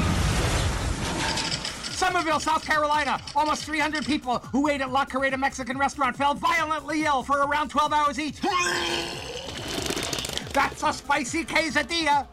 Summerville, 2.00 2.40
South 2.40 2.66
Carolina. 2.66 3.20
Almost 3.36 3.66
300 3.66 4.06
people 4.06 4.40
who 4.54 4.70
ate 4.70 4.80
at 4.80 4.90
La 4.90 5.04
Carreta 5.04 5.38
Mexican 5.38 5.78
restaurant 5.78 6.16
fell 6.16 6.34
violently 6.34 7.04
ill 7.04 7.24
for 7.24 7.40
around 7.40 7.68
12 7.68 7.92
hours 7.92 8.18
each. 8.18 8.40
That's 10.54 10.82
a 10.82 10.94
spicy 10.94 11.44
quesadilla. 11.44 12.26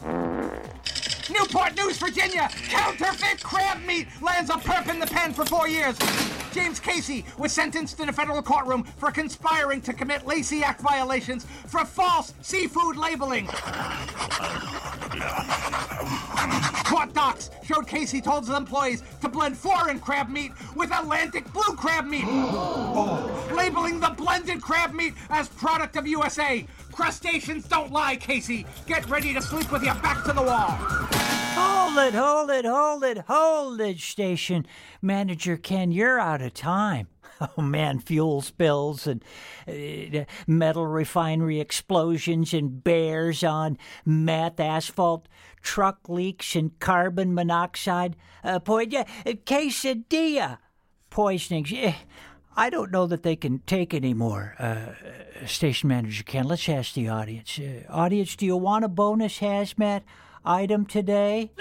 Newport 1.29 1.77
News, 1.77 1.99
Virginia. 1.99 2.49
Counterfeit 2.69 3.43
crab 3.43 3.85
meat 3.85 4.07
lands 4.23 4.51
a 4.51 4.53
perp 4.53 4.89
in 4.89 5.01
the 5.01 5.07
pen 5.07 5.33
for 5.33 5.45
four 5.45 5.67
years. 5.67 5.99
James 6.53 6.79
Casey 6.79 7.25
was 7.37 7.51
sentenced 7.51 7.99
in 7.99 8.09
a 8.09 8.13
federal 8.13 8.43
courtroom 8.43 8.85
for 8.85 9.11
conspiring 9.11 9.81
to 9.81 9.93
commit 9.93 10.29
Lacey 10.29 10.63
Act 10.63 10.81
violations 10.81 11.45
for 11.67 11.85
false 11.85 12.35
seafood 12.41 12.97
labeling. 12.97 13.49
Caught 15.21 17.15
Docs 17.15 17.51
showed 17.65 17.87
Casey 17.87 18.21
told 18.21 18.47
his 18.47 18.57
employees 18.57 19.03
to 19.21 19.29
blend 19.29 19.57
foreign 19.57 19.99
crab 19.99 20.29
meat 20.29 20.53
with 20.75 20.91
Atlantic 20.93 21.53
blue 21.53 21.75
crab 21.77 22.07
meat, 22.07 22.27
labeling 23.55 24.01
the 24.01 24.15
blended 24.17 24.63
crab 24.63 24.93
meat 24.93 25.15
as 25.31 25.49
product 25.49 25.97
of 25.97 26.07
USA. 26.07 26.67
Crustaceans 26.93 27.67
don't 27.67 27.93
lie, 27.93 28.17
Casey. 28.17 28.67
Get 28.87 29.09
ready 29.11 29.35
to 29.35 29.43
sleep 29.43 29.71
with 29.73 29.83
your 29.83 29.95
back 29.97 30.25
to 30.25 30.33
the 30.33 30.43
wall. 30.43 30.79
Hold 31.59 31.99
it, 31.99 32.15
hold 32.15 32.51
it, 32.51 32.65
hold 32.65 33.05
it, 33.05 33.19
hold 33.27 33.81
it, 33.81 33.99
station 33.99 34.67
manager 35.01 35.57
Ken. 35.57 35.93
You're 35.93 36.19
out 36.19 36.43
of 36.43 36.55
time. 36.55 37.09
Oh 37.41 37.63
man, 37.63 37.99
fuel 37.99 38.41
spills 38.41 39.07
and 39.07 39.25
uh, 39.69 40.25
metal 40.47 40.87
refinery 40.87 41.61
explosions 41.61 42.55
and 42.55 42.83
bears 42.83 43.45
on 43.45 43.79
meth 44.05 44.61
asphalt, 44.61 45.29
truck 45.63 46.09
leaks 46.09 46.55
and 46.57 46.79
carbon 46.81 47.35
monoxide, 47.35 48.17
uh, 48.45 48.59
po- 48.59 48.79
yeah, 48.79 49.05
uh, 49.27 49.33
quesadilla 49.45 50.59
poisonings. 51.11 51.73
Eh, 51.73 51.95
I 52.57 52.71
don't 52.71 52.91
know 52.91 53.07
that 53.07 53.23
they 53.23 53.37
can 53.37 53.59
take 53.67 53.93
anymore. 53.93 54.55
Uh, 54.59 55.47
station 55.47 55.89
manager 55.89 56.25
Ken, 56.25 56.47
let's 56.47 56.69
ask 56.69 56.95
the 56.95 57.09
audience. 57.09 57.59
Uh, 57.59 57.83
audience, 57.91 58.35
do 58.35 58.47
you 58.47 58.57
want 58.57 58.85
a 58.85 58.89
bonus 58.89 59.41
hazmat 59.41 60.03
item 60.45 60.87
today? 60.87 61.53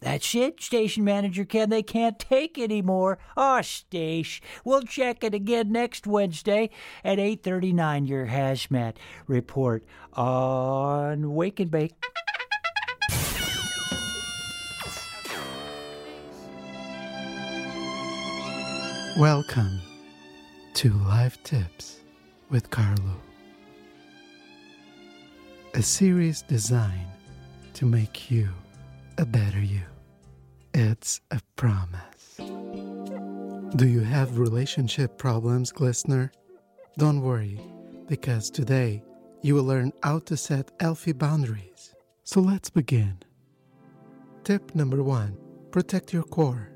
That's 0.00 0.32
it, 0.34 0.62
station 0.62 1.04
manager 1.04 1.44
Ken. 1.44 1.70
They 1.70 1.82
can't 1.82 2.18
take 2.18 2.56
anymore. 2.56 3.18
Oh, 3.36 3.60
Stash. 3.62 4.40
We'll 4.64 4.82
check 4.82 5.24
it 5.24 5.34
again 5.34 5.72
next 5.72 6.06
Wednesday 6.06 6.70
at 7.04 7.18
8:39. 7.18 8.06
Your 8.06 8.26
hazmat 8.26 8.94
report 9.26 9.84
on 10.12 11.34
Wake 11.34 11.58
and 11.58 11.70
Bake. 11.70 11.94
Welcome 19.18 19.80
to 20.74 20.92
Live 20.92 21.42
Tips 21.42 21.98
with 22.50 22.70
Carlo. 22.70 23.16
A 25.74 25.82
series 25.82 26.42
designed 26.42 27.10
to 27.74 27.84
make 27.84 28.30
you 28.30 28.48
a 29.18 29.26
better 29.26 29.60
you. 29.60 29.82
It's 30.74 31.20
a 31.32 31.40
promise. 31.56 32.36
Do 33.76 33.88
you 33.88 34.00
have 34.00 34.38
relationship 34.38 35.18
problems, 35.18 35.72
listener? 35.80 36.30
Don't 36.98 37.20
worry, 37.22 37.60
because 38.06 38.48
today 38.48 39.02
you 39.42 39.56
will 39.56 39.64
learn 39.64 39.92
how 40.04 40.20
to 40.20 40.36
set 40.36 40.70
healthy 40.78 41.10
boundaries. 41.10 41.94
So 42.22 42.40
let's 42.40 42.70
begin. 42.70 43.18
Tip 44.44 44.74
number 44.76 45.02
one 45.02 45.36
protect 45.72 46.12
your 46.12 46.22
core 46.22 46.70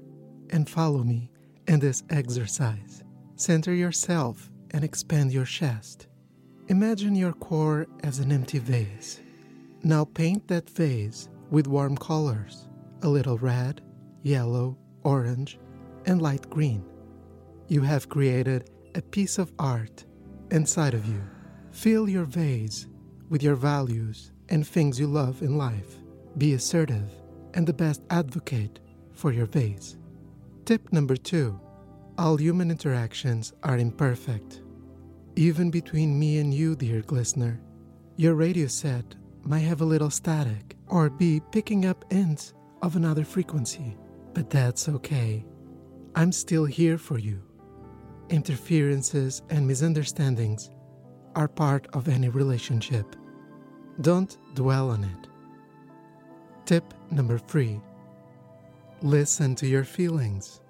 and 0.51 0.69
follow 0.69 1.05
me 1.05 1.31
in 1.69 1.79
this 1.79 2.03
exercise. 2.11 3.05
Center 3.37 3.73
yourself 3.73 4.51
and 4.73 4.83
expand 4.83 5.33
your 5.33 5.45
chest. 5.45 6.09
Imagine 6.67 7.15
your 7.15 7.35
core 7.35 7.87
as 8.03 8.19
an 8.19 8.33
empty 8.33 8.59
vase. 8.59 9.21
Now 9.85 10.05
paint 10.05 10.49
that 10.49 10.69
vase 10.69 11.29
with 11.53 11.69
warm 11.69 11.97
colors 11.97 12.67
a 13.03 13.09
little 13.09 13.37
red, 13.37 13.83
yellow, 14.23 14.79
orange, 15.03 15.59
and 16.07 16.23
light 16.23 16.49
green. 16.49 16.85
You 17.69 17.83
have 17.83 18.09
created 18.09 18.71
a 18.95 19.03
piece 19.03 19.39
of 19.39 19.53
art 19.59 20.05
inside 20.51 20.95
of 20.95 21.05
you. 21.07 21.21
Fill 21.73 22.09
your 22.09 22.25
vase 22.25 22.87
with 23.29 23.43
your 23.43 23.57
values 23.57 24.33
and 24.49 24.67
things 24.67 25.01
you 25.01 25.09
love 25.09 25.43
in 25.43 25.59
life. 25.59 25.97
Be 26.39 26.55
assertive 26.55 27.11
and 27.55 27.67
the 27.67 27.73
best 27.73 28.03
advocate 28.11 28.79
for 29.13 29.33
your 29.33 29.47
vase. 29.47 29.97
Tip 30.65 30.93
number 30.93 31.17
two 31.17 31.61
all 32.19 32.37
human 32.37 32.71
interactions 32.71 33.53
are 33.63 33.79
imperfect. 33.79 34.63
Even 35.35 35.71
between 35.71 36.19
me 36.19 36.39
and 36.39 36.55
you, 36.55 36.77
dear 36.77 37.03
listener, 37.11 37.61
your 38.17 38.35
radio 38.35 38.67
set 38.69 39.17
might 39.45 39.61
have 39.61 39.81
a 39.81 39.85
little 39.85 40.11
static 40.11 40.77
or 40.93 41.09
be 41.09 41.41
picking 41.51 41.87
up 41.87 42.05
ends 42.11 42.53
of 42.83 42.97
another 42.97 43.25
frequency, 43.25 43.97
but 44.35 44.51
that's 44.51 44.91
okay. 44.91 45.43
I'm 46.15 46.31
still 46.31 46.67
here 46.67 46.99
for 46.99 47.17
you. 47.17 47.43
Interferences 48.29 49.41
and 49.49 49.67
misunderstandings 49.67 50.71
are 51.35 51.49
part 51.49 51.89
of 51.95 52.09
any 52.09 52.29
relationship. 52.29 53.17
Don't 54.03 54.37
dwell 54.53 54.91
on 54.91 55.03
it. 55.05 55.29
Tip 56.67 56.93
number 57.11 57.39
three 57.39 57.81
listen 59.01 59.55
to 59.57 59.67
your 59.67 59.85
feelings. 59.85 60.61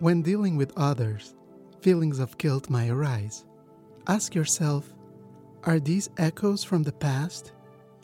When 0.00 0.22
dealing 0.22 0.56
with 0.56 0.76
others, 0.76 1.36
feelings 1.80 2.18
of 2.18 2.36
guilt 2.36 2.68
may 2.68 2.90
arise. 2.90 3.44
Ask 4.08 4.34
yourself 4.34 4.92
are 5.62 5.78
these 5.78 6.10
echoes 6.18 6.64
from 6.64 6.82
the 6.82 6.92
past? 6.92 7.52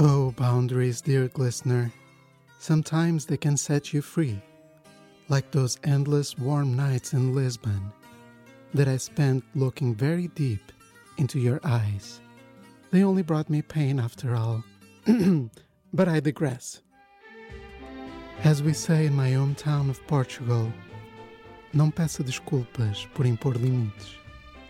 Oh, 0.00 0.30
boundaries, 0.36 1.00
dear 1.00 1.28
listener. 1.36 1.92
Sometimes 2.60 3.26
they 3.26 3.36
can 3.36 3.56
set 3.56 3.92
you 3.92 4.00
free, 4.00 4.40
like 5.28 5.50
those 5.50 5.76
endless 5.82 6.38
warm 6.38 6.76
nights 6.76 7.14
in 7.14 7.34
Lisbon 7.34 7.90
that 8.74 8.86
I 8.86 8.96
spent 8.96 9.42
looking 9.56 9.96
very 9.96 10.28
deep 10.28 10.70
into 11.16 11.40
your 11.40 11.58
eyes. 11.64 12.20
They 12.92 13.02
only 13.02 13.22
brought 13.22 13.50
me 13.50 13.60
pain 13.60 13.98
after 13.98 14.36
all. 14.36 14.62
but 15.92 16.06
I 16.06 16.20
digress. 16.20 16.80
As 18.44 18.62
we 18.62 18.74
say 18.74 19.06
in 19.06 19.16
my 19.16 19.30
hometown 19.30 19.90
of 19.90 20.06
Portugal, 20.06 20.72
não 21.74 21.90
peça 21.90 22.22
desculpas 22.22 23.04
por 23.14 23.26
impor 23.26 23.56
limites. 23.56 24.14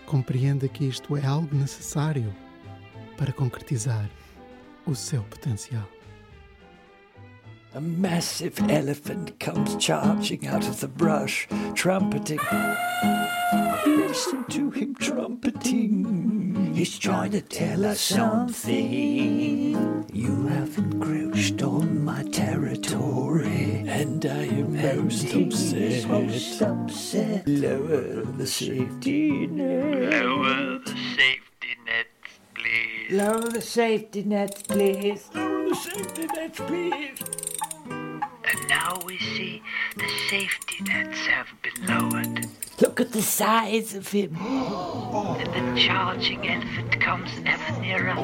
Compreenda 0.07 0.69
que 0.69 0.87
isto 0.87 1.19
é 1.19 1.27
algo 1.27 1.55
necessário 1.55 2.35
para 3.19 3.31
concretizar 3.31 4.09
o 4.89 4.95
seu 4.95 5.23
potencial. 5.25 5.83
A 7.75 7.81
massive 7.81 8.59
elephant 8.71 9.39
comes 9.39 9.77
charging 9.77 10.47
out 10.47 10.67
of 10.67 10.81
the 10.81 10.89
brush, 10.89 11.47
trumpeting. 11.75 12.41
Listen 13.87 14.45
to 14.45 14.71
him 14.71 14.95
trumpeting. 14.95 16.73
He's 16.75 16.99
trying 16.99 17.33
to 17.33 17.43
tell 17.43 17.85
us 17.85 18.01
something. 18.01 20.07
You 20.13 20.47
have 20.47 20.79
encroached 20.79 21.63
on 21.63 22.03
my 22.03 22.23
territory, 22.23 23.85
and 23.87 24.25
I 24.25 24.45
am 24.45 24.75
most 24.75 25.35
upset. 25.35 26.09
Most 26.09 26.63
upset. 26.63 27.47
Lower 27.47 28.25
the 28.25 28.47
safety 28.47 29.47
net. 29.47 30.25
Lower 30.25 30.78
Lower 33.11 33.41
the 33.41 33.63
safety 33.63 34.23
nets, 34.23 34.61
please. 34.63 35.31
Lower 35.35 35.71
the 35.71 35.75
safety 35.75 36.27
nets, 36.27 36.61
please. 36.61 37.19
And 37.89 38.69
now 38.69 39.01
we 39.07 39.19
see 39.19 39.63
the 39.97 40.07
safety 40.29 40.85
nets 40.85 41.19
have 41.27 41.47
been 41.63 41.87
lowered. 41.87 42.47
Look 42.83 43.01
at 43.01 43.13
the 43.13 43.23
size 43.23 43.95
of 43.95 44.09
him. 44.09 44.37
And 44.37 45.77
the 45.77 45.81
charging 45.81 46.47
elephant 46.47 47.01
comes 47.01 47.31
ever 47.47 47.81
nearer. 47.81 48.15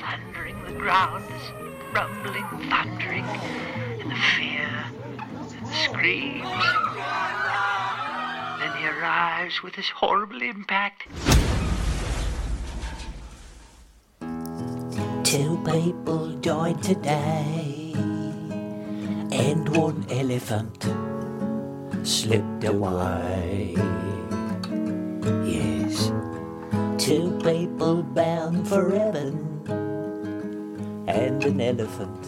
Thundering 0.00 0.64
the 0.64 0.78
ground, 0.78 1.24
this 1.24 1.50
rumbling, 1.92 2.46
thundering, 2.70 3.24
and 3.24 4.08
the 4.08 4.20
fear, 4.36 4.84
and 5.18 5.66
the 5.66 5.74
screams. 5.82 6.46
Then 8.60 8.72
he 8.76 8.86
arrives 8.86 9.64
with 9.64 9.74
this 9.74 9.88
horrible 9.88 10.42
impact. 10.42 11.08
Two 15.32 15.56
people 15.64 16.28
died 16.42 16.82
today, 16.82 17.94
and 19.32 19.66
one 19.74 20.04
elephant 20.10 20.84
slipped 22.06 22.64
away. 22.64 23.74
Yes, 25.48 26.12
two 26.98 27.40
people 27.42 28.02
bound 28.02 28.68
for 28.68 28.90
heaven, 28.90 29.64
and 31.08 31.42
an 31.42 31.60
elephant 31.62 32.26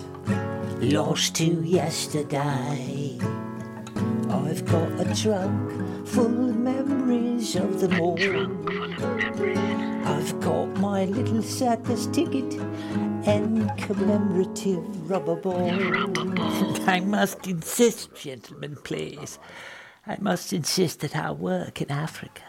lost 0.80 1.34
to 1.34 1.60
yesterday. 1.62 3.18
I've 4.30 4.64
got 4.64 5.06
a 5.06 5.14
trunk 5.14 6.08
full 6.08 6.48
of 6.48 6.56
memories 6.56 7.54
of 7.54 7.80
them 7.82 8.00
all. 8.00 8.16
I've 10.06 10.38
got 10.40 10.66
my 10.78 11.06
little 11.06 11.42
circus 11.42 12.06
ticket 12.08 12.52
and 13.26 13.70
commemorative 13.78 15.10
rubber 15.10 15.36
ball. 15.36 15.70
I 16.86 17.00
must 17.00 17.46
insist, 17.46 18.14
gentlemen, 18.14 18.76
please. 18.84 19.38
I 20.06 20.18
must 20.20 20.52
insist 20.52 21.00
that 21.00 21.16
our 21.16 21.32
work 21.32 21.80
in 21.80 21.90
Africa 21.90 22.42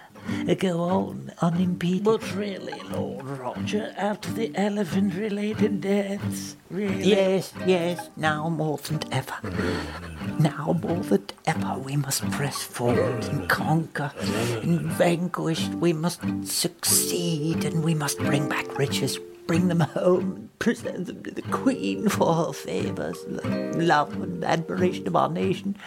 go 0.55 0.81
on 0.81 1.31
unimpeded. 1.41 2.03
But 2.03 2.35
really, 2.35 2.79
Lord 2.89 3.25
Roger, 3.25 3.93
after 3.97 4.31
the 4.31 4.51
elephant 4.55 5.15
related 5.15 5.81
deaths, 5.81 6.55
really? 6.69 7.03
Yes, 7.03 7.53
yes, 7.65 8.09
now 8.15 8.49
more 8.49 8.77
than 8.77 9.01
ever. 9.11 9.35
Now 10.39 10.77
more 10.81 11.03
than 11.03 11.25
ever, 11.45 11.79
we 11.79 11.95
must 11.95 12.29
press 12.31 12.61
forward 12.61 13.23
and 13.25 13.47
conquer. 13.49 14.11
And 14.61 14.81
vanquished, 14.81 15.73
we 15.75 15.93
must 15.93 16.21
succeed, 16.43 17.65
and 17.65 17.83
we 17.83 17.93
must 17.93 18.17
bring 18.19 18.49
back 18.49 18.77
riches. 18.77 19.19
Bring 19.47 19.67
them 19.67 19.81
home 19.81 20.35
and 20.35 20.59
present 20.59 21.05
them 21.05 21.21
to 21.23 21.29
the 21.29 21.43
Queen 21.43 22.09
for 22.09 22.33
her 22.33 22.51
favours, 22.51 23.17
love 23.27 24.19
and 24.19 24.43
admiration 24.43 25.07
of 25.07 25.15
our 25.15 25.29
nation. 25.29 25.77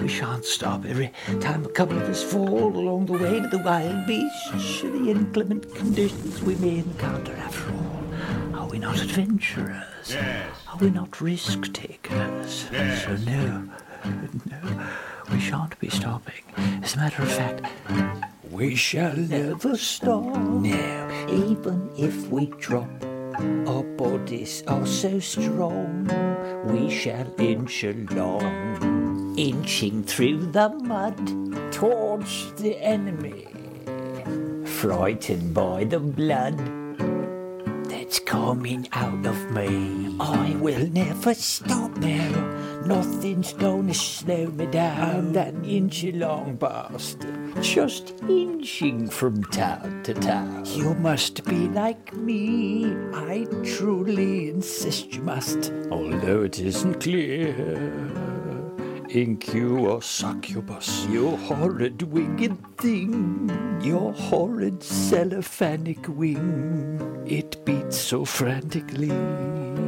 We 0.00 0.08
shan't 0.08 0.44
stop 0.44 0.84
every 0.86 1.12
time 1.40 1.64
a 1.64 1.68
couple 1.68 1.98
of 1.98 2.08
us 2.08 2.22
fall 2.22 2.76
along 2.76 3.06
the 3.06 3.12
way 3.12 3.40
to 3.40 3.48
the 3.48 3.58
wild 3.58 4.06
beasts 4.06 4.82
or 4.82 4.90
the 4.90 5.10
inclement 5.10 5.74
conditions 5.74 6.42
we 6.42 6.54
may 6.56 6.78
encounter 6.78 7.34
after 7.34 7.72
all. 7.72 8.60
Are 8.60 8.68
we 8.68 8.78
not 8.78 9.00
adventurers? 9.00 9.84
Yes. 10.08 10.56
Are 10.68 10.78
we 10.78 10.90
not 10.90 11.20
risk 11.20 11.72
takers? 11.72 12.68
Yes. 12.72 13.04
So 13.04 13.16
no, 13.16 13.68
no, 14.50 14.88
we 15.30 15.38
shan't 15.38 15.78
be 15.78 15.90
stopping. 15.90 16.42
As 16.82 16.94
a 16.94 16.98
matter 16.98 17.22
of 17.22 17.30
fact, 17.30 17.66
we 18.50 18.74
shall 18.74 19.16
never 19.16 19.76
stop. 19.76 20.24
No, 20.24 21.26
even 21.28 21.90
if 21.98 22.28
we 22.28 22.46
drop, 22.58 22.90
our 23.66 23.82
bodies 23.82 24.62
are 24.66 24.86
so 24.86 25.20
strong, 25.20 26.06
we 26.66 26.90
shall 26.90 27.26
inch 27.38 27.84
along, 27.84 29.01
inching 29.36 30.04
through 30.04 30.46
the 30.52 30.68
mud 30.68 31.72
towards 31.72 32.52
the 32.54 32.76
enemy, 32.78 33.46
frightened 34.66 35.54
by 35.54 35.84
the 35.84 35.98
blood 35.98 36.58
that's 37.88 38.18
coming 38.18 38.88
out 38.92 39.24
of 39.26 39.50
me. 39.52 40.14
I 40.20 40.56
will 40.60 40.86
never 40.88 41.34
stop 41.34 41.96
now. 41.96 42.60
Nothing's 42.84 43.52
gonna 43.54 43.94
slow 43.94 44.48
me 44.48 44.66
down. 44.66 45.32
That 45.32 45.54
inch 45.64 46.04
long 46.04 46.56
bastard, 46.56 47.62
just 47.62 48.14
inching 48.28 49.08
from 49.08 49.44
town 49.44 50.02
to 50.02 50.14
town. 50.14 50.64
You 50.66 50.94
must 50.94 51.44
be 51.44 51.68
like 51.68 52.12
me. 52.14 52.92
I 53.14 53.46
truly 53.64 54.50
insist 54.50 55.14
you 55.14 55.22
must, 55.22 55.72
although 55.90 56.42
it 56.42 56.58
isn't 56.58 57.00
clear. 57.00 58.21
Incubus, 59.14 60.06
succubus, 60.06 61.04
you 61.10 61.36
horrid 61.36 62.00
winged 62.00 62.78
thing, 62.78 63.78
your 63.84 64.10
horrid 64.14 64.80
cellophanic 64.80 66.08
wing. 66.08 67.22
It 67.26 67.62
beats 67.66 67.98
so 67.98 68.24
frantically, 68.24 69.12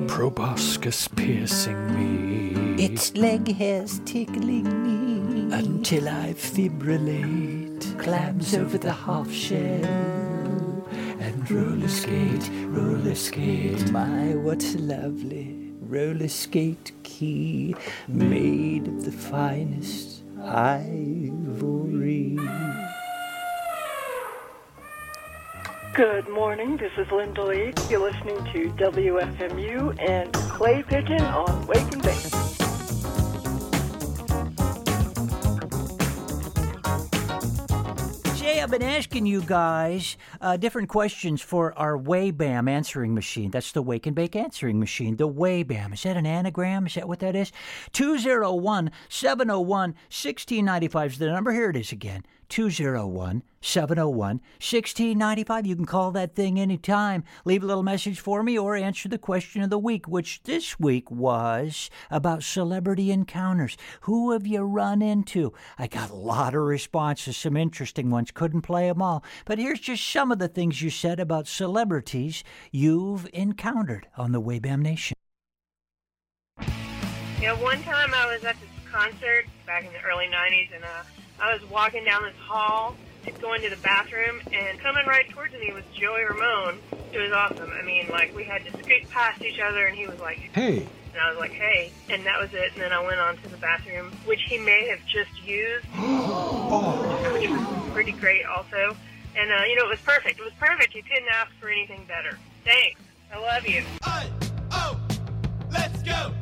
proboscis 0.08 1.08
piercing 1.08 1.86
me. 1.94 2.84
Its 2.84 3.14
leg 3.14 3.50
hairs 3.56 4.02
tickling 4.04 4.68
me 4.82 5.54
until 5.54 6.06
I 6.06 6.34
fibrillate. 6.34 7.98
Clams 7.98 8.54
over 8.54 8.76
the 8.76 8.92
half 8.92 9.32
shell 9.32 9.86
and 11.18 11.50
roller 11.50 11.88
skate, 11.88 12.50
roller 12.66 13.14
skate. 13.14 13.90
My, 13.90 14.34
what's 14.34 14.74
lovely 14.74 15.63
roller 15.88 16.28
skate 16.28 16.92
key 17.02 17.74
made 18.08 18.88
of 18.88 19.04
the 19.04 19.12
finest 19.12 20.22
ivory. 20.42 22.38
Good 25.94 26.28
morning. 26.28 26.76
This 26.76 26.92
is 26.98 27.10
Linda 27.12 27.44
Lee. 27.44 27.72
You're 27.88 28.00
listening 28.00 28.38
to 28.52 28.70
WFMU 28.82 29.96
and 30.08 30.32
Clay 30.32 30.82
Pigeon 30.82 31.22
on 31.22 31.66
Wake 31.66 31.92
and 31.92 32.02
Bake. 32.02 32.43
I've 38.64 38.70
been 38.70 38.82
asking 38.82 39.26
you 39.26 39.42
guys 39.42 40.16
uh, 40.40 40.56
different 40.56 40.88
questions 40.88 41.42
for 41.42 41.78
our 41.78 41.98
Waybam 41.98 42.66
answering 42.66 43.12
machine. 43.12 43.50
That's 43.50 43.72
the 43.72 43.82
Wake 43.82 44.06
and 44.06 44.16
Bake 44.16 44.34
answering 44.34 44.80
machine. 44.80 45.16
The 45.16 45.28
Waybam. 45.28 45.92
Is 45.92 46.04
that 46.04 46.16
an 46.16 46.24
anagram? 46.24 46.86
Is 46.86 46.94
that 46.94 47.06
what 47.06 47.18
that 47.18 47.36
is? 47.36 47.52
201 47.92 48.90
701 49.10 49.68
1695 49.68 51.12
is 51.12 51.18
the 51.18 51.26
number. 51.26 51.52
Here 51.52 51.68
it 51.68 51.76
is 51.76 51.92
again. 51.92 52.24
201 52.54 53.42
701 53.62 54.36
1695. 54.36 55.66
You 55.66 55.74
can 55.74 55.84
call 55.84 56.12
that 56.12 56.36
thing 56.36 56.60
anytime. 56.60 57.24
Leave 57.44 57.64
a 57.64 57.66
little 57.66 57.82
message 57.82 58.20
for 58.20 58.44
me 58.44 58.56
or 58.56 58.76
answer 58.76 59.08
the 59.08 59.18
question 59.18 59.60
of 59.62 59.70
the 59.70 59.78
week, 59.78 60.06
which 60.06 60.40
this 60.44 60.78
week 60.78 61.10
was 61.10 61.90
about 62.12 62.44
celebrity 62.44 63.10
encounters. 63.10 63.76
Who 64.02 64.30
have 64.30 64.46
you 64.46 64.60
run 64.60 65.02
into? 65.02 65.52
I 65.80 65.88
got 65.88 66.10
a 66.10 66.14
lot 66.14 66.54
of 66.54 66.62
responses, 66.62 67.36
some 67.36 67.56
interesting 67.56 68.08
ones. 68.08 68.30
Couldn't 68.30 68.62
play 68.62 68.86
them 68.86 69.02
all. 69.02 69.24
But 69.46 69.58
here's 69.58 69.80
just 69.80 70.08
some 70.08 70.30
of 70.30 70.38
the 70.38 70.46
things 70.46 70.80
you 70.80 70.90
said 70.90 71.18
about 71.18 71.48
celebrities 71.48 72.44
you've 72.70 73.28
encountered 73.32 74.06
on 74.16 74.30
the 74.30 74.40
Waybam 74.40 74.80
Nation. 74.80 75.16
Know, 77.42 77.56
one 77.56 77.82
time 77.82 78.14
I 78.14 78.32
was 78.32 78.44
at 78.44 78.54
this 78.60 78.70
concert 78.88 79.46
back 79.66 79.84
in 79.84 79.92
the 79.92 80.00
early 80.02 80.26
90s, 80.26 80.72
and 80.72 80.84
uh, 80.84 81.02
I 81.40 81.52
was 81.52 81.64
walking 81.70 82.04
down 82.04 82.22
this 82.22 82.36
hall, 82.36 82.96
just 83.24 83.40
going 83.40 83.62
to 83.62 83.70
the 83.70 83.76
bathroom, 83.78 84.40
and 84.52 84.78
coming 84.80 85.04
right 85.06 85.28
towards 85.30 85.52
me 85.54 85.72
was 85.72 85.84
Joey 85.94 86.24
Ramone. 86.24 86.78
It 87.12 87.18
was 87.18 87.32
awesome. 87.32 87.70
I 87.70 87.82
mean, 87.84 88.08
like, 88.10 88.34
we 88.34 88.44
had 88.44 88.64
to 88.64 88.70
scoot 88.72 89.08
past 89.10 89.42
each 89.42 89.60
other, 89.60 89.86
and 89.86 89.96
he 89.96 90.06
was 90.06 90.18
like, 90.20 90.38
Hey. 90.54 90.78
and 91.12 91.20
I 91.22 91.30
was 91.30 91.38
like, 91.38 91.52
hey, 91.52 91.92
and 92.08 92.24
that 92.26 92.40
was 92.40 92.52
it. 92.54 92.72
And 92.74 92.82
then 92.82 92.92
I 92.92 93.04
went 93.04 93.20
on 93.20 93.36
to 93.38 93.48
the 93.48 93.56
bathroom, 93.56 94.12
which 94.24 94.42
he 94.48 94.58
may 94.58 94.88
have 94.88 95.00
just 95.06 95.30
used, 95.44 95.84
which 97.32 97.48
was 97.50 97.90
pretty 97.92 98.12
great 98.12 98.44
also. 98.46 98.96
And, 99.36 99.50
uh, 99.50 99.64
you 99.68 99.76
know, 99.76 99.86
it 99.86 99.90
was 99.90 100.00
perfect. 100.00 100.38
It 100.38 100.44
was 100.44 100.52
perfect. 100.60 100.94
You 100.94 101.02
couldn't 101.02 101.28
ask 101.32 101.50
for 101.60 101.68
anything 101.68 102.04
better. 102.06 102.38
Thanks. 102.64 103.00
I 103.32 103.38
love 103.38 103.66
you. 103.66 103.82
Let's 105.72 106.02
go! 106.02 106.32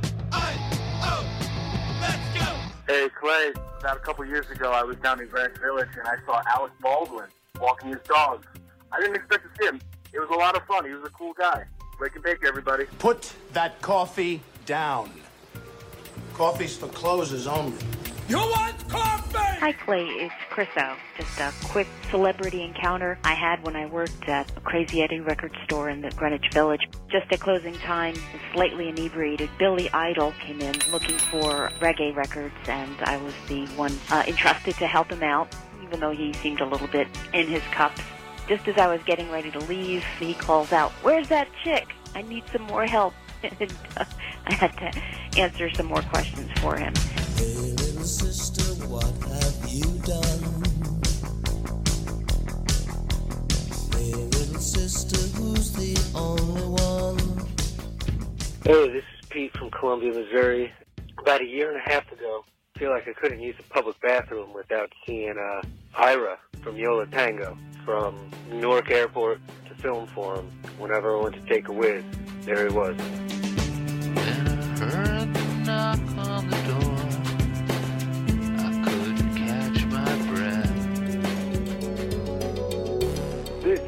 Hey 2.93 3.09
Clay, 3.09 3.55
about 3.81 3.97
a 3.97 4.01
couple 4.01 4.23
years 4.27 4.51
ago, 4.51 4.71
I 4.71 4.83
was 4.83 4.97
down 4.97 5.19
in 5.19 5.27
Greenwich 5.29 5.57
Village 5.63 5.89
and 5.97 6.07
I 6.07 6.17
saw 6.27 6.43
Alec 6.47 6.73
Baldwin 6.83 7.25
walking 7.59 7.89
his 7.89 8.01
dogs. 8.07 8.47
I 8.93 9.01
didn't 9.01 9.17
expect 9.17 9.45
to 9.45 9.51
see 9.59 9.67
him. 9.67 9.81
It 10.13 10.19
was 10.19 10.29
a 10.29 10.35
lot 10.35 10.59
of 10.59 10.67
fun. 10.67 10.85
He 10.85 10.93
was 10.93 11.03
a 11.03 11.09
cool 11.09 11.33
guy. 11.33 11.65
Wake 11.99 12.15
and 12.17 12.23
bake, 12.23 12.45
everybody. 12.47 12.85
Put 12.99 13.33
that 13.55 13.81
coffee 13.81 14.43
down. 14.67 15.11
Coffee's 16.35 16.77
for 16.77 16.89
closers 16.89 17.47
only. 17.47 17.79
You 18.29 18.37
want 18.37 18.89
coffee? 18.89 19.39
Hi, 19.39 19.73
Clay. 19.73 20.05
It's 20.05 20.35
Chriso. 20.51 20.97
Just 21.17 21.39
a 21.41 21.53
quick 21.69 21.89
celebrity 22.11 22.63
encounter 22.63 23.19
I 23.25 23.35
had 23.35 23.63
when 23.65 23.77
I 23.77 23.87
worked 23.87 24.29
at 24.29 24.51
a 24.57 24.61
Crazy 24.61 25.03
Eddie 25.03 25.21
record 25.21 25.57
store 25.65 25.89
in 25.91 26.01
the 26.03 26.11
Greenwich 26.11 26.49
Village. 26.53 26.89
Just 27.11 27.33
at 27.33 27.41
closing 27.41 27.75
time, 27.75 28.15
slightly 28.53 28.89
inebriated 28.89 29.51
Billy 29.59 29.91
Idol 29.93 30.33
came 30.41 30.61
in 30.61 30.75
looking 30.91 31.19
for 31.19 31.71
reggae 31.81 32.15
records, 32.15 32.55
and 32.69 32.97
I 33.03 33.17
was 33.19 33.35
the 33.49 33.67
one 33.77 33.97
uh, 34.11 34.23
entrusted 34.27 34.75
to 34.77 34.87
help 34.87 35.11
him 35.11 35.23
out, 35.23 35.55
even 35.83 36.01
though 36.01 36.13
he 36.13 36.33
seemed 36.35 36.61
a 36.61 36.67
little 36.67 36.89
bit 36.89 37.09
in 37.33 37.49
his 37.49 37.63
cups. 37.73 38.01
Just 38.49 38.67
as 38.69 38.79
I 38.79 38.87
was 38.87 39.03
getting 39.05 39.31
ready 39.31 39.51
to 39.51 39.59
leave, 39.61 40.05
he 40.19 40.35
calls 40.35 40.73
out, 40.73 40.93
Where's 41.03 41.29
that 41.29 41.49
chick? 41.65 41.89
I 42.15 42.23
need 42.23 42.45
some 42.53 42.63
more 42.63 42.87
help. 42.87 43.15
and 43.43 43.75
uh, 43.97 44.05
I 44.47 44.55
had 44.55 44.77
to 44.79 45.41
answer 45.41 45.71
some 45.71 45.87
more 45.87 46.03
questions 46.03 46.51
for 46.61 46.77
him. 46.77 46.95
Hey, 48.03 48.09
little 48.09 48.33
sister, 48.33 48.87
what 48.87 49.05
have 49.05 49.73
you 49.73 49.85
done? 50.03 50.43
Hey, 53.93 54.13
little 54.13 54.61
sister, 54.61 55.19
who's 55.39 55.71
the 55.71 55.97
only 56.13 56.63
one? 56.63 57.47
Hey, 58.65 58.89
this 58.93 59.05
is 59.05 59.29
Pete 59.29 59.57
from 59.57 59.71
Columbia, 59.71 60.13
Missouri. 60.13 60.73
About 61.17 61.43
a 61.43 61.47
year 61.47 61.71
and 61.71 61.77
a 61.77 61.89
half 61.89 62.11
ago, 62.11 62.45
I 62.75 62.79
feel 62.81 62.91
like 62.91 63.07
I 63.07 63.13
couldn't 63.13 63.41
use 63.41 63.55
a 63.61 63.73
public 63.73 64.01
bathroom 64.01 64.53
without 64.53 64.93
seeing 65.07 65.39
uh, 65.39 65.63
Ira 65.95 66.39
from 66.61 66.77
Yo 66.77 66.97
La 66.97 67.05
Tengo 67.05 67.57
from 67.85 68.19
Newark 68.51 68.91
Airport 68.91 69.41
to 69.69 69.75
Film 69.77 70.09
Forum. 70.09 70.51
Whenever 70.77 71.17
I 71.17 71.23
went 71.23 71.37
to 71.37 71.43
take 71.43 71.69
a 71.69 71.73
whiz, 71.73 72.03
there 72.41 72.69
he 72.69 72.75
was. 72.75 72.97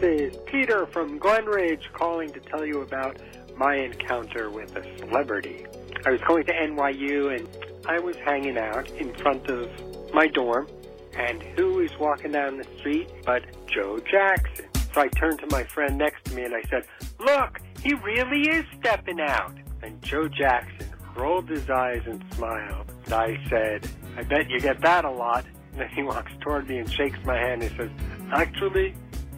Her 0.00 0.30
Peter 0.46 0.86
from 0.86 1.18
Glen 1.18 1.46
Ridge 1.46 1.90
calling 1.92 2.32
to 2.32 2.40
tell 2.40 2.64
you 2.64 2.82
about 2.82 3.20
my 3.56 3.76
encounter 3.76 4.50
with 4.50 4.74
a 4.76 4.98
celebrity. 4.98 5.66
I 6.04 6.10
was 6.10 6.20
going 6.22 6.44
to 6.46 6.52
NYU 6.52 7.36
and 7.36 7.48
I 7.86 7.98
was 7.98 8.16
hanging 8.16 8.58
out 8.58 8.90
in 8.90 9.14
front 9.14 9.46
of 9.48 9.68
my 10.12 10.26
dorm, 10.26 10.68
and 11.16 11.42
who 11.42 11.80
is 11.80 11.90
walking 11.98 12.32
down 12.32 12.58
the 12.58 12.66
street 12.78 13.08
but 13.24 13.44
Joe 13.66 13.98
Jackson? 13.98 14.66
So 14.92 15.00
I 15.00 15.08
turned 15.08 15.40
to 15.40 15.46
my 15.50 15.64
friend 15.64 15.98
next 15.98 16.24
to 16.26 16.34
me 16.34 16.44
and 16.44 16.54
I 16.54 16.62
said, 16.68 16.84
Look, 17.18 17.60
he 17.82 17.94
really 17.94 18.48
is 18.48 18.64
stepping 18.78 19.20
out. 19.20 19.54
And 19.82 20.00
Joe 20.02 20.28
Jackson 20.28 20.88
rolled 21.16 21.48
his 21.48 21.68
eyes 21.68 22.02
and 22.06 22.24
smiled. 22.34 22.90
And 23.04 23.14
I 23.14 23.38
said, 23.48 23.88
I 24.16 24.22
bet 24.22 24.48
you 24.48 24.60
get 24.60 24.80
that 24.80 25.04
a 25.04 25.10
lot. 25.10 25.44
And 25.72 25.80
then 25.80 25.88
he 25.90 26.02
walks 26.02 26.32
toward 26.40 26.68
me 26.68 26.78
and 26.78 26.90
shakes 26.90 27.18
my 27.24 27.36
hand 27.36 27.62
and 27.62 27.76
says, 27.76 27.90
Actually, 28.32 28.94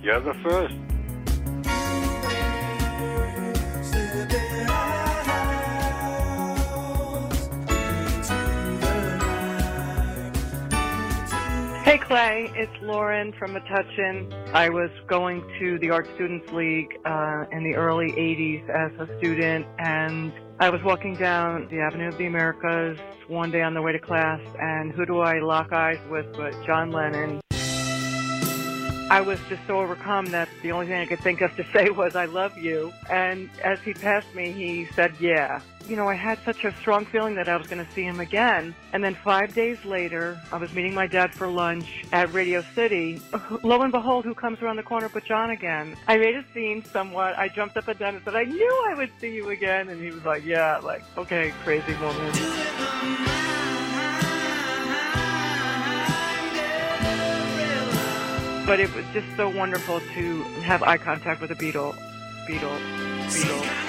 you're 0.06 0.20
the 0.20 0.34
first. 0.34 0.72
Hey 11.84 11.98
Clay, 11.98 12.52
it's 12.54 12.70
Lauren 12.82 13.32
from 13.32 13.54
Metuchen. 13.54 14.32
I 14.54 14.68
was 14.68 14.90
going 15.08 15.42
to 15.58 15.76
the 15.80 15.90
Art 15.90 16.06
Students 16.14 16.52
League 16.52 17.00
uh, 17.04 17.46
in 17.50 17.64
the 17.64 17.74
early 17.74 18.12
80s 18.12 18.68
as 18.70 18.92
a 19.00 19.18
student, 19.18 19.66
and 19.80 20.32
I 20.60 20.70
was 20.70 20.80
walking 20.84 21.16
down 21.16 21.66
the 21.68 21.80
Avenue 21.80 22.06
of 22.06 22.16
the 22.16 22.26
Americas 22.26 22.96
one 23.26 23.50
day 23.50 23.62
on 23.62 23.74
the 23.74 23.82
way 23.82 23.90
to 23.90 23.98
class, 23.98 24.40
and 24.60 24.92
who 24.92 25.04
do 25.04 25.18
I 25.18 25.40
lock 25.40 25.72
eyes 25.72 25.98
with 26.08 26.26
but 26.36 26.52
John 26.64 26.92
Lennon. 26.92 27.40
I 29.08 29.20
was 29.20 29.38
just 29.48 29.64
so 29.68 29.78
overcome 29.78 30.26
that 30.26 30.48
the 30.62 30.72
only 30.72 30.86
thing 30.86 31.00
I 31.00 31.06
could 31.06 31.20
think 31.20 31.40
of 31.40 31.54
to 31.56 31.64
say 31.72 31.90
was, 31.90 32.16
I 32.16 32.24
love 32.24 32.58
you. 32.58 32.92
And 33.08 33.48
as 33.62 33.78
he 33.80 33.94
passed 33.94 34.34
me, 34.34 34.50
he 34.50 34.86
said, 34.94 35.14
yeah. 35.20 35.60
You 35.88 35.94
know, 35.94 36.08
I 36.08 36.14
had 36.14 36.40
such 36.44 36.64
a 36.64 36.74
strong 36.78 37.06
feeling 37.06 37.36
that 37.36 37.48
I 37.48 37.56
was 37.56 37.68
going 37.68 37.84
to 37.84 37.92
see 37.92 38.02
him 38.02 38.18
again. 38.18 38.74
And 38.92 39.04
then 39.04 39.14
five 39.14 39.54
days 39.54 39.84
later, 39.84 40.40
I 40.50 40.56
was 40.56 40.72
meeting 40.72 40.92
my 40.92 41.06
dad 41.06 41.32
for 41.32 41.46
lunch 41.46 42.04
at 42.10 42.32
Radio 42.32 42.64
City. 42.74 43.22
Lo 43.62 43.80
and 43.82 43.92
behold, 43.92 44.24
who 44.24 44.34
comes 44.34 44.60
around 44.60 44.74
the 44.74 44.82
corner 44.82 45.08
but 45.08 45.24
John 45.24 45.50
again? 45.50 45.96
I 46.08 46.16
made 46.16 46.34
a 46.34 46.44
scene 46.52 46.84
somewhat. 46.84 47.38
I 47.38 47.46
jumped 47.46 47.76
up 47.76 47.86
and 47.86 47.96
down 48.00 48.16
and 48.16 48.24
said, 48.24 48.34
I 48.34 48.42
knew 48.42 48.84
I 48.90 48.94
would 48.94 49.12
see 49.20 49.32
you 49.32 49.50
again. 49.50 49.88
And 49.88 50.02
he 50.02 50.10
was 50.10 50.24
like, 50.24 50.44
yeah, 50.44 50.78
like, 50.78 51.04
okay, 51.16 51.52
crazy 51.62 51.94
woman. 52.00 53.55
But 58.66 58.80
it 58.80 58.92
was 58.96 59.04
just 59.12 59.26
so 59.36 59.48
wonderful 59.48 60.00
to 60.14 60.42
have 60.62 60.82
eye 60.82 60.98
contact 60.98 61.40
with 61.40 61.52
a 61.52 61.54
Beatle. 61.54 61.94
Beatle. 62.48 62.78
Beatle. 63.28 63.86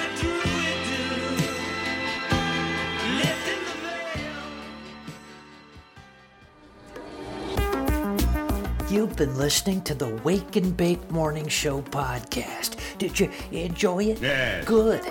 You've 8.90 9.18
been 9.18 9.38
listening 9.38 9.82
to 9.82 9.94
the 9.94 10.08
Wake 10.24 10.56
and 10.56 10.78
Bake 10.78 11.12
Morning 11.12 11.48
Show 11.48 11.82
podcast. 11.82 12.78
Did 13.00 13.20
you 13.20 13.30
enjoy 13.52 14.06
it? 14.06 14.22
Yes. 14.22 14.63
Good. 14.66 15.04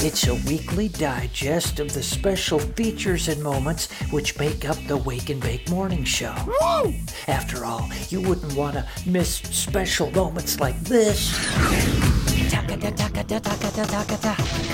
It's 0.00 0.28
a 0.28 0.34
weekly 0.48 0.88
digest 0.88 1.80
of 1.80 1.92
the 1.92 2.04
special 2.04 2.60
features 2.60 3.26
and 3.26 3.42
moments 3.42 3.90
which 4.12 4.38
make 4.38 4.68
up 4.68 4.76
the 4.86 4.96
Wake 4.96 5.28
and 5.28 5.40
Bake 5.42 5.68
Morning 5.70 6.04
Show. 6.04 6.32
Woo! 6.46 6.94
After 7.26 7.64
all, 7.64 7.90
you 8.08 8.20
wouldn't 8.20 8.54
want 8.54 8.74
to 8.74 8.86
miss 9.06 9.38
special 9.38 10.08
moments 10.12 10.60
like 10.60 10.78
this. 10.82 11.34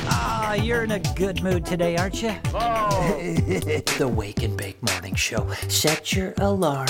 Ah, 0.09 0.53
you're 0.53 0.85
in 0.85 0.91
a 0.91 0.99
good 1.17 1.43
mood 1.43 1.65
today, 1.65 1.97
aren't 1.97 2.23
you? 2.23 2.35
the 2.53 4.13
Wake 4.15 4.43
and 4.43 4.59
Bake 4.59 4.83
Morning 4.83 5.15
Show. 5.15 5.51
Set 5.69 6.13
your 6.13 6.35
alarm 6.37 6.89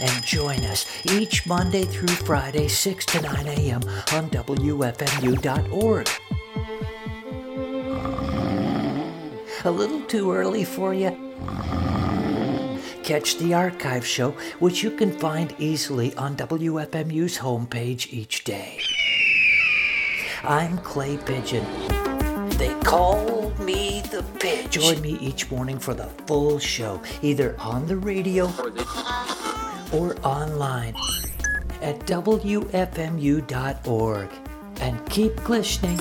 and 0.00 0.24
join 0.24 0.60
us 0.64 0.86
each 1.12 1.46
Monday 1.46 1.84
through 1.84 2.08
Friday, 2.08 2.68
6 2.68 3.04
to 3.04 3.20
9 3.20 3.46
a.m. 3.48 3.82
on 4.12 4.30
WFMU.org. 4.30 6.08
A 9.66 9.70
little 9.70 10.02
too 10.02 10.30
early 10.30 10.62
for 10.62 10.92
you? 10.92 11.16
Catch 13.02 13.38
the 13.38 13.54
archive 13.54 14.06
show, 14.06 14.32
which 14.58 14.82
you 14.82 14.90
can 14.90 15.10
find 15.18 15.54
easily 15.58 16.14
on 16.16 16.36
WFMU's 16.36 17.38
homepage 17.38 18.12
each 18.12 18.44
day. 18.44 18.78
I'm 20.42 20.76
Clay 20.78 21.16
Pigeon. 21.16 21.64
They 22.58 22.74
call 22.84 23.54
me 23.60 24.02
the 24.10 24.22
Pigeon. 24.38 24.70
Join 24.70 25.00
me 25.00 25.16
each 25.18 25.50
morning 25.50 25.78
for 25.78 25.94
the 25.94 26.08
full 26.26 26.58
show, 26.58 27.00
either 27.22 27.56
on 27.58 27.86
the 27.86 27.96
radio 27.96 28.52
or 29.94 30.14
online 30.22 30.94
at 31.80 32.00
WFMU.org. 32.00 32.68
And 34.80 35.06
keep 35.08 35.48
listening. 35.48 36.00